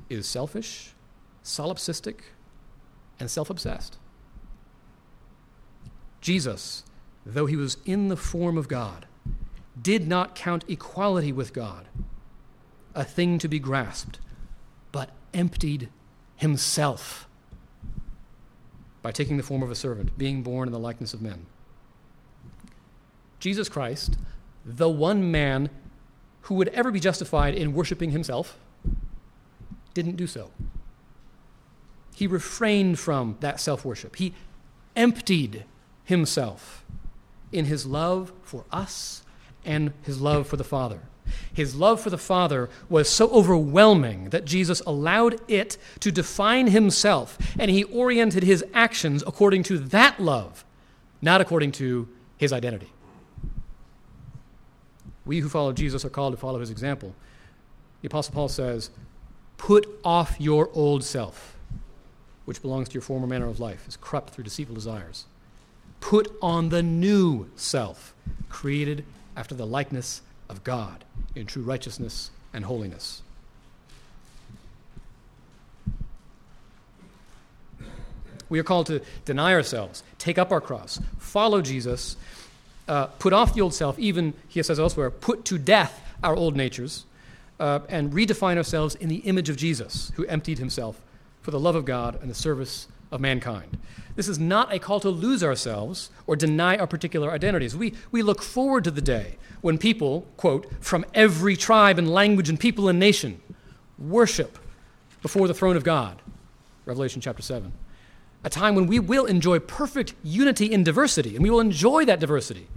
is 0.09 0.27
selfish, 0.27 0.93
solipsistic, 1.45 2.21
and 3.21 3.31
self 3.31 3.51
obsessed. 3.51 3.99
Jesus, 6.21 6.85
though 7.25 7.47
he 7.47 7.57
was 7.57 7.79
in 7.85 8.09
the 8.09 8.17
form 8.17 8.59
of 8.59 8.69
God, 8.69 9.07
did 9.81 10.09
not 10.09 10.35
count 10.35 10.65
equality 10.69 11.33
with 11.33 11.53
God 11.53 11.87
a 12.95 13.05
thing 13.05 13.39
to 13.39 13.49
be 13.49 13.59
grasped, 13.59 14.19
but 14.91 15.11
emptied 15.33 15.89
himself 16.37 17.29
by 19.03 19.13
taking 19.13 19.37
the 19.37 19.43
form 19.43 19.63
of 19.63 19.71
a 19.71 19.75
servant, 19.77 20.17
being 20.19 20.43
born 20.43 20.69
in 20.69 20.73
the 20.73 20.79
likeness 20.79 21.15
of 21.15 21.23
men. 21.23 21.47
Jesus 23.39 23.69
Christ, 23.69 24.19
the 24.65 24.89
one 24.89 25.31
man 25.31 25.71
who 26.43 26.55
would 26.57 26.69
ever 26.69 26.91
be 26.91 27.01
justified 27.01 27.55
in 27.55 27.73
worshiping 27.73 28.11
himself, 28.11 28.59
didn't 29.95 30.17
do 30.17 30.27
so. 30.27 30.51
He 32.15 32.27
refrained 32.27 32.99
from 32.99 33.37
that 33.41 33.61
self 33.61 33.85
worship. 33.85 34.17
He 34.17 34.35
emptied 34.97 35.65
himself 36.09 36.87
in 37.53 37.67
his 37.67 37.85
love 37.85 38.33
for 38.43 38.65
us 38.73 39.23
and 39.63 39.93
his 40.03 40.23
love 40.23 40.47
for 40.47 40.57
the 40.57 40.65
Father. 40.65 41.01
His 41.53 41.75
love 41.75 42.01
for 42.01 42.09
the 42.09 42.17
Father 42.17 42.71
was 42.89 43.11
so 43.11 43.29
overwhelming 43.29 44.31
that 44.31 44.47
Jesus 44.47 44.81
allowed 44.87 45.39
it 45.49 45.77
to 46.01 46.11
define 46.11 46.69
himself, 46.69 47.37
and 47.59 47.71
he 47.71 47.85
oriented 47.85 48.43
his 48.43 48.65
actions 48.73 49.23
according 49.27 49.65
to 49.65 49.79
that 49.79 50.19
love, 50.19 50.65
not 51.21 51.43
according 51.43 51.73
to 51.73 52.09
his 52.39 52.55
identity. 52.55 52.91
We 55.27 55.41
who 55.41 55.51
follow 55.51 55.75
Jesus 55.75 56.07
are 56.07 56.11
called 56.11 56.33
to 56.33 56.39
follow 56.39 56.61
his 56.61 56.71
example. 56.71 57.15
The 58.01 58.07
Apostle 58.07 58.33
Paul 58.33 58.49
says, 58.49 58.89
Put 59.59 59.87
off 60.03 60.37
your 60.39 60.71
old 60.73 61.05
self, 61.05 61.59
which 62.47 62.63
belongs 62.63 62.89
to 62.89 62.95
your 62.95 63.03
former 63.03 63.27
manner 63.27 63.49
of 63.49 63.61
life, 63.61 63.87
is 63.87 63.99
corrupt 64.01 64.31
through 64.31 64.45
deceitful 64.45 64.75
desires 64.75 65.27
Put 66.01 66.33
on 66.41 66.69
the 66.69 66.83
new 66.83 67.49
self, 67.57 68.15
created 68.49 69.05
after 69.37 69.55
the 69.55 69.67
likeness 69.67 70.23
of 70.49 70.65
God 70.65 71.05
in 71.35 71.47
true 71.47 71.63
righteousness 71.63 72.31
and 72.53 72.65
holiness. 72.65 73.23
We 78.49 78.59
are 78.59 78.65
called 78.65 78.87
to 78.87 79.03
deny 79.25 79.53
ourselves, 79.53 80.03
take 80.19 80.39
up 80.39 80.51
our 80.51 80.61
cross, 80.61 81.01
follow 81.19 81.61
Jesus, 81.61 82.17
uh, 82.89 83.07
put 83.19 83.33
off 83.33 83.55
the 83.55 83.61
old 83.61 83.75
self, 83.75 83.99
even, 83.99 84.33
he 84.49 84.63
says 84.63 84.81
elsewhere, 84.81 85.11
put 85.11 85.45
to 85.47 85.59
death 85.59 86.01
our 86.23 86.35
old 86.35 86.57
natures, 86.57 87.05
uh, 87.61 87.81
and 87.89 88.13
redefine 88.13 88.57
ourselves 88.57 88.95
in 88.95 89.09
the 89.09 89.17
image 89.17 89.51
of 89.51 89.57
Jesus, 89.57 90.13
who 90.17 90.25
emptied 90.27 90.59
himself 90.59 91.01
for 91.43 91.51
the 91.51 91.61
love 91.61 91.75
of 91.75 91.85
God 91.85 92.19
and 92.23 92.31
the 92.31 92.35
service 92.35 92.89
of 93.11 93.21
mankind. 93.21 93.79
This 94.17 94.29
is 94.29 94.39
not 94.39 94.73
a 94.73 94.79
call 94.79 95.01
to 95.01 95.11
lose 95.11 95.45
ourselves 95.45 96.11
or 96.27 96.37
deny 96.37 96.77
our 96.77 96.87
particular 96.87 97.31
identities. 97.31 97.77
We, 97.77 97.95
we 98.11 98.23
look 98.23 98.43
forward 98.43 98.85
to 98.85 98.91
the 98.91 99.01
day 99.01 99.37
when 99.61 99.79
people, 99.79 100.27
quote, 100.37 100.67
from 100.81 101.05
every 101.15 101.57
tribe 101.57 101.99
and 101.99 102.13
language 102.13 102.49
and 102.49 102.59
people 102.59 102.89
and 102.89 102.99
nation 102.99 103.41
worship 103.99 104.59
before 105.23 105.49
the 105.49 105.55
throne 105.55 105.77
of 105.77 105.85
God. 105.85 106.21
Revelation 106.85 107.21
chapter 107.21 107.43
7. 107.43 107.73
A 108.45 108.51
time 108.51 108.75
when 108.75 108.87
we 108.87 108.99
will 108.99 109.27
enjoy 109.27 109.59
perfect 109.59 110.15
unity 110.23 110.67
in 110.67 110.85
diversity, 110.85 111.35
and 111.35 111.43
we 111.43 111.51
will 111.51 111.61
enjoy 111.61 112.05
that 112.05 112.21
diversity. 112.21 112.69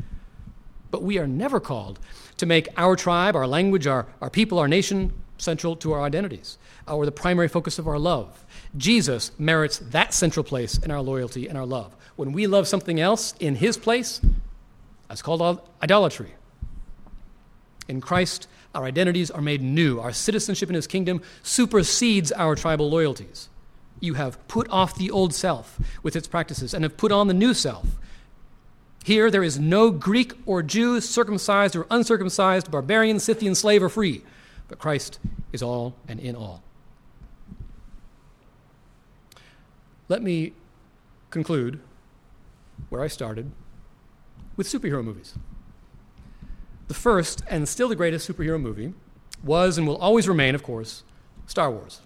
But 0.89 1.03
we 1.03 1.17
are 1.17 1.27
never 1.27 1.59
called 1.59 1.99
to 2.37 2.45
make 2.45 2.67
our 2.77 2.95
tribe, 2.95 3.35
our 3.35 3.47
language, 3.47 3.87
our, 3.87 4.07
our 4.21 4.29
people, 4.29 4.59
our 4.59 4.67
nation 4.67 5.13
central 5.37 5.75
to 5.77 5.91
our 5.93 6.01
identities 6.01 6.57
or 6.87 7.05
the 7.05 7.11
primary 7.11 7.47
focus 7.47 7.79
of 7.79 7.87
our 7.87 7.99
love. 7.99 8.45
Jesus 8.77 9.31
merits 9.37 9.79
that 9.79 10.13
central 10.13 10.43
place 10.43 10.77
in 10.77 10.91
our 10.91 11.01
loyalty 11.01 11.47
and 11.47 11.57
our 11.57 11.65
love. 11.65 11.95
When 12.15 12.31
we 12.31 12.47
love 12.47 12.67
something 12.67 12.99
else 12.99 13.33
in 13.39 13.55
his 13.55 13.77
place, 13.77 14.21
that's 15.07 15.21
called 15.21 15.61
idolatry. 15.81 16.31
In 17.87 17.99
Christ, 17.99 18.47
our 18.73 18.85
identities 18.85 19.29
are 19.29 19.41
made 19.41 19.61
new. 19.61 19.99
Our 19.99 20.13
citizenship 20.13 20.69
in 20.69 20.75
his 20.75 20.87
kingdom 20.87 21.21
supersedes 21.43 22.31
our 22.31 22.55
tribal 22.55 22.89
loyalties. 22.89 23.49
You 23.99 24.13
have 24.13 24.47
put 24.47 24.69
off 24.69 24.95
the 24.95 25.11
old 25.11 25.33
self 25.33 25.77
with 26.01 26.15
its 26.15 26.27
practices 26.27 26.73
and 26.73 26.83
have 26.83 26.97
put 26.97 27.11
on 27.11 27.27
the 27.27 27.33
new 27.33 27.53
self. 27.53 27.85
Here, 29.03 29.29
there 29.29 29.43
is 29.43 29.59
no 29.59 29.91
Greek 29.91 30.33
or 30.45 30.63
Jew, 30.63 31.01
circumcised 31.01 31.75
or 31.75 31.87
uncircumcised, 31.89 32.71
barbarian, 32.71 33.19
Scythian, 33.19 33.55
slave, 33.55 33.83
or 33.83 33.89
free, 33.89 34.23
but 34.67 34.79
Christ 34.79 35.19
is 35.51 35.61
all 35.61 35.95
and 36.07 36.19
in 36.19 36.35
all. 36.35 36.63
Let 40.11 40.23
me 40.23 40.51
conclude 41.29 41.79
where 42.89 43.01
I 43.01 43.07
started 43.07 43.49
with 44.57 44.67
superhero 44.67 45.01
movies. 45.01 45.35
The 46.89 46.93
first, 46.93 47.43
and 47.49 47.65
still 47.65 47.87
the 47.87 47.95
greatest 47.95 48.29
superhero 48.29 48.59
movie, 48.59 48.93
was 49.41 49.77
and 49.77 49.87
will 49.87 49.95
always 49.95 50.27
remain, 50.27 50.53
of 50.53 50.63
course, 50.63 51.03
Star 51.47 51.71
Wars. 51.71 52.01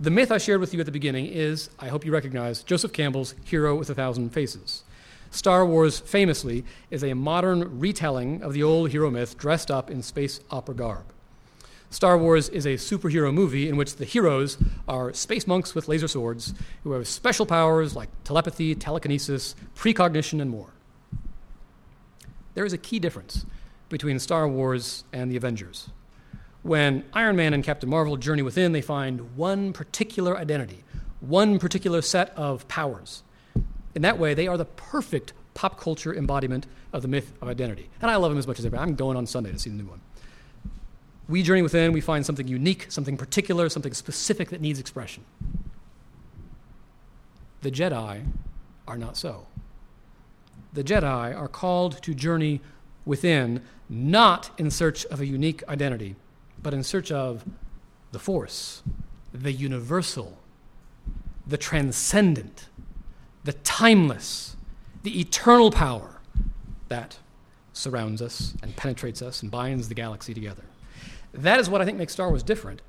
The 0.00 0.10
myth 0.10 0.32
I 0.32 0.38
shared 0.38 0.58
with 0.58 0.74
you 0.74 0.80
at 0.80 0.86
the 0.86 0.90
beginning 0.90 1.26
is, 1.26 1.70
I 1.78 1.86
hope 1.86 2.04
you 2.04 2.12
recognize, 2.12 2.64
Joseph 2.64 2.92
Campbell's 2.92 3.36
Hero 3.44 3.76
with 3.76 3.88
a 3.88 3.94
Thousand 3.94 4.30
Faces. 4.30 4.82
Star 5.30 5.64
Wars, 5.64 6.00
famously, 6.00 6.64
is 6.90 7.04
a 7.04 7.14
modern 7.14 7.78
retelling 7.78 8.42
of 8.42 8.52
the 8.52 8.64
old 8.64 8.90
hero 8.90 9.12
myth 9.12 9.38
dressed 9.38 9.70
up 9.70 9.92
in 9.92 10.02
space 10.02 10.40
opera 10.50 10.74
garb. 10.74 11.04
Star 11.92 12.16
Wars 12.16 12.48
is 12.48 12.64
a 12.64 12.74
superhero 12.76 13.32
movie 13.34 13.68
in 13.68 13.76
which 13.76 13.96
the 13.96 14.06
heroes 14.06 14.56
are 14.88 15.12
space 15.12 15.46
monks 15.46 15.74
with 15.74 15.88
laser 15.88 16.08
swords 16.08 16.54
who 16.84 16.92
have 16.92 17.06
special 17.06 17.44
powers 17.44 17.94
like 17.94 18.08
telepathy, 18.24 18.74
telekinesis, 18.74 19.54
precognition, 19.74 20.40
and 20.40 20.50
more. 20.50 20.70
There 22.54 22.64
is 22.64 22.72
a 22.72 22.78
key 22.78 22.98
difference 22.98 23.44
between 23.90 24.18
Star 24.18 24.48
Wars 24.48 25.04
and 25.12 25.30
the 25.30 25.36
Avengers. 25.36 25.90
When 26.62 27.04
Iron 27.12 27.36
Man 27.36 27.52
and 27.52 27.62
Captain 27.62 27.90
Marvel 27.90 28.16
journey 28.16 28.42
within, 28.42 28.72
they 28.72 28.80
find 28.80 29.36
one 29.36 29.74
particular 29.74 30.38
identity, 30.38 30.84
one 31.20 31.58
particular 31.58 32.00
set 32.00 32.30
of 32.38 32.66
powers. 32.68 33.22
In 33.94 34.00
that 34.00 34.18
way, 34.18 34.32
they 34.32 34.48
are 34.48 34.56
the 34.56 34.64
perfect 34.64 35.34
pop 35.52 35.78
culture 35.78 36.14
embodiment 36.14 36.66
of 36.90 37.02
the 37.02 37.08
myth 37.08 37.34
of 37.42 37.48
identity. 37.48 37.90
And 38.00 38.10
I 38.10 38.16
love 38.16 38.30
them 38.30 38.38
as 38.38 38.46
much 38.46 38.58
as 38.58 38.64
everybody. 38.64 38.88
I'm 38.88 38.96
going 38.96 39.18
on 39.18 39.26
Sunday 39.26 39.52
to 39.52 39.58
see 39.58 39.68
the 39.68 39.76
new 39.76 39.84
one. 39.84 40.00
We 41.32 41.42
journey 41.42 41.62
within, 41.62 41.92
we 41.92 42.02
find 42.02 42.26
something 42.26 42.46
unique, 42.46 42.88
something 42.90 43.16
particular, 43.16 43.70
something 43.70 43.94
specific 43.94 44.50
that 44.50 44.60
needs 44.60 44.78
expression. 44.78 45.24
The 47.62 47.70
Jedi 47.70 48.26
are 48.86 48.98
not 48.98 49.16
so. 49.16 49.46
The 50.74 50.84
Jedi 50.84 51.34
are 51.34 51.48
called 51.48 52.02
to 52.02 52.12
journey 52.12 52.60
within, 53.06 53.62
not 53.88 54.50
in 54.58 54.70
search 54.70 55.06
of 55.06 55.22
a 55.22 55.26
unique 55.26 55.66
identity, 55.70 56.16
but 56.62 56.74
in 56.74 56.82
search 56.82 57.10
of 57.10 57.46
the 58.10 58.18
Force, 58.18 58.82
the 59.32 59.52
universal, 59.52 60.36
the 61.46 61.56
transcendent, 61.56 62.68
the 63.44 63.54
timeless, 63.54 64.54
the 65.02 65.18
eternal 65.18 65.70
power 65.70 66.20
that 66.88 67.16
surrounds 67.72 68.20
us 68.20 68.52
and 68.62 68.76
penetrates 68.76 69.22
us 69.22 69.40
and 69.40 69.50
binds 69.50 69.88
the 69.88 69.94
galaxy 69.94 70.34
together. 70.34 70.64
That 71.32 71.60
is 71.60 71.68
what 71.68 71.80
I 71.80 71.84
think 71.84 71.98
makes 71.98 72.12
Star 72.12 72.28
Wars 72.28 72.42
different. 72.42 72.82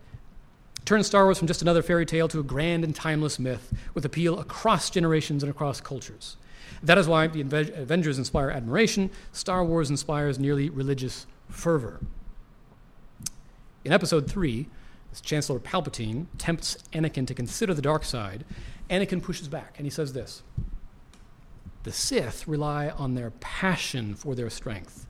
Turns 0.85 1.07
Star 1.07 1.23
Wars 1.23 1.37
from 1.37 1.47
just 1.47 1.61
another 1.61 1.81
fairy 1.81 2.05
tale 2.05 2.27
to 2.27 2.39
a 2.39 2.43
grand 2.43 2.83
and 2.83 2.93
timeless 2.93 3.39
myth 3.39 3.73
with 3.93 4.03
appeal 4.03 4.37
across 4.39 4.89
generations 4.89 5.41
and 5.41 5.49
across 5.49 5.79
cultures. 5.79 6.35
That 6.81 6.97
is 6.97 7.07
why 7.07 7.27
the 7.27 7.41
Avengers 7.41 8.17
inspire 8.17 8.49
admiration, 8.49 9.09
Star 9.31 9.63
Wars 9.63 9.89
inspires 9.89 10.37
nearly 10.37 10.69
religious 10.69 11.25
fervor. 11.47 12.01
In 13.85 13.93
episode 13.93 14.29
3, 14.29 14.67
as 15.11 15.21
Chancellor 15.21 15.59
Palpatine 15.59 16.25
tempts 16.37 16.77
Anakin 16.91 17.27
to 17.27 17.33
consider 17.33 17.73
the 17.73 17.81
dark 17.81 18.03
side, 18.03 18.43
Anakin 18.89 19.21
pushes 19.21 19.47
back 19.47 19.75
and 19.77 19.85
he 19.85 19.89
says 19.89 20.11
this 20.11 20.43
The 21.83 21.93
Sith 21.93 22.45
rely 22.45 22.89
on 22.89 23.13
their 23.13 23.31
passion 23.31 24.15
for 24.15 24.35
their 24.35 24.49
strength. 24.49 25.07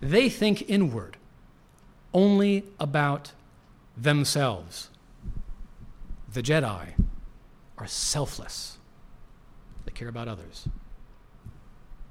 They 0.00 0.28
think 0.28 0.68
inward 0.68 1.16
only 2.16 2.64
about 2.80 3.32
themselves. 3.94 4.88
The 6.32 6.42
Jedi 6.42 6.94
are 7.76 7.86
selfless, 7.86 8.78
they 9.84 9.92
care 9.92 10.08
about 10.08 10.26
others. 10.26 10.66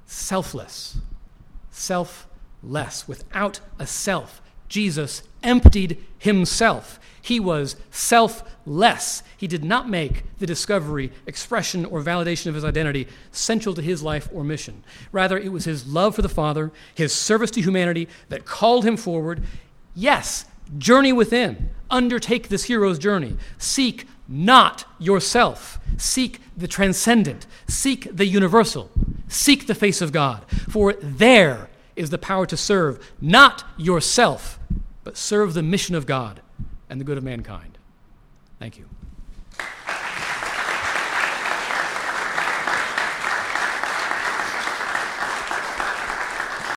Selfless, 0.05 0.99
selfless, 1.71 3.07
without 3.07 3.59
a 3.79 3.87
self. 3.87 4.43
Jesus 4.69 5.23
emptied 5.41 6.03
himself. 6.19 6.99
He 7.19 7.39
was 7.39 7.75
selfless. 7.89 9.23
He 9.35 9.47
did 9.47 9.63
not 9.63 9.89
make 9.89 10.23
the 10.37 10.45
discovery, 10.45 11.11
expression, 11.25 11.83
or 11.83 12.01
validation 12.01 12.47
of 12.47 12.53
his 12.55 12.63
identity 12.63 13.07
central 13.31 13.73
to 13.73 13.81
his 13.81 14.03
life 14.03 14.29
or 14.31 14.43
mission. 14.43 14.83
Rather, 15.11 15.37
it 15.37 15.51
was 15.51 15.65
his 15.65 15.87
love 15.87 16.15
for 16.15 16.21
the 16.21 16.29
Father, 16.29 16.71
his 16.93 17.11
service 17.11 17.49
to 17.51 17.61
humanity 17.61 18.07
that 18.29 18.45
called 18.45 18.85
him 18.85 18.97
forward, 18.97 19.43
Yes, 19.95 20.45
journey 20.77 21.13
within. 21.13 21.69
Undertake 21.89 22.49
this 22.49 22.65
hero's 22.65 22.99
journey. 22.99 23.37
Seek 23.57 24.07
not 24.27 24.85
yourself. 24.99 25.79
Seek 25.97 26.41
the 26.57 26.67
transcendent. 26.67 27.47
Seek 27.67 28.15
the 28.15 28.25
universal. 28.25 28.91
Seek 29.27 29.67
the 29.67 29.75
face 29.75 30.01
of 30.01 30.11
God. 30.11 30.43
For 30.69 30.93
there 30.93 31.69
is 31.95 32.09
the 32.09 32.17
power 32.17 32.45
to 32.47 32.57
serve 32.57 33.13
not 33.21 33.63
yourself, 33.77 34.59
but 35.03 35.15
serve 35.15 35.53
the 35.53 35.63
mission 35.63 35.95
of 35.95 36.05
God 36.05 36.41
and 36.89 36.99
the 36.99 37.05
good 37.05 37.17
of 37.17 37.23
mankind. 37.23 37.77
Thank 38.59 38.77
you. 38.77 38.85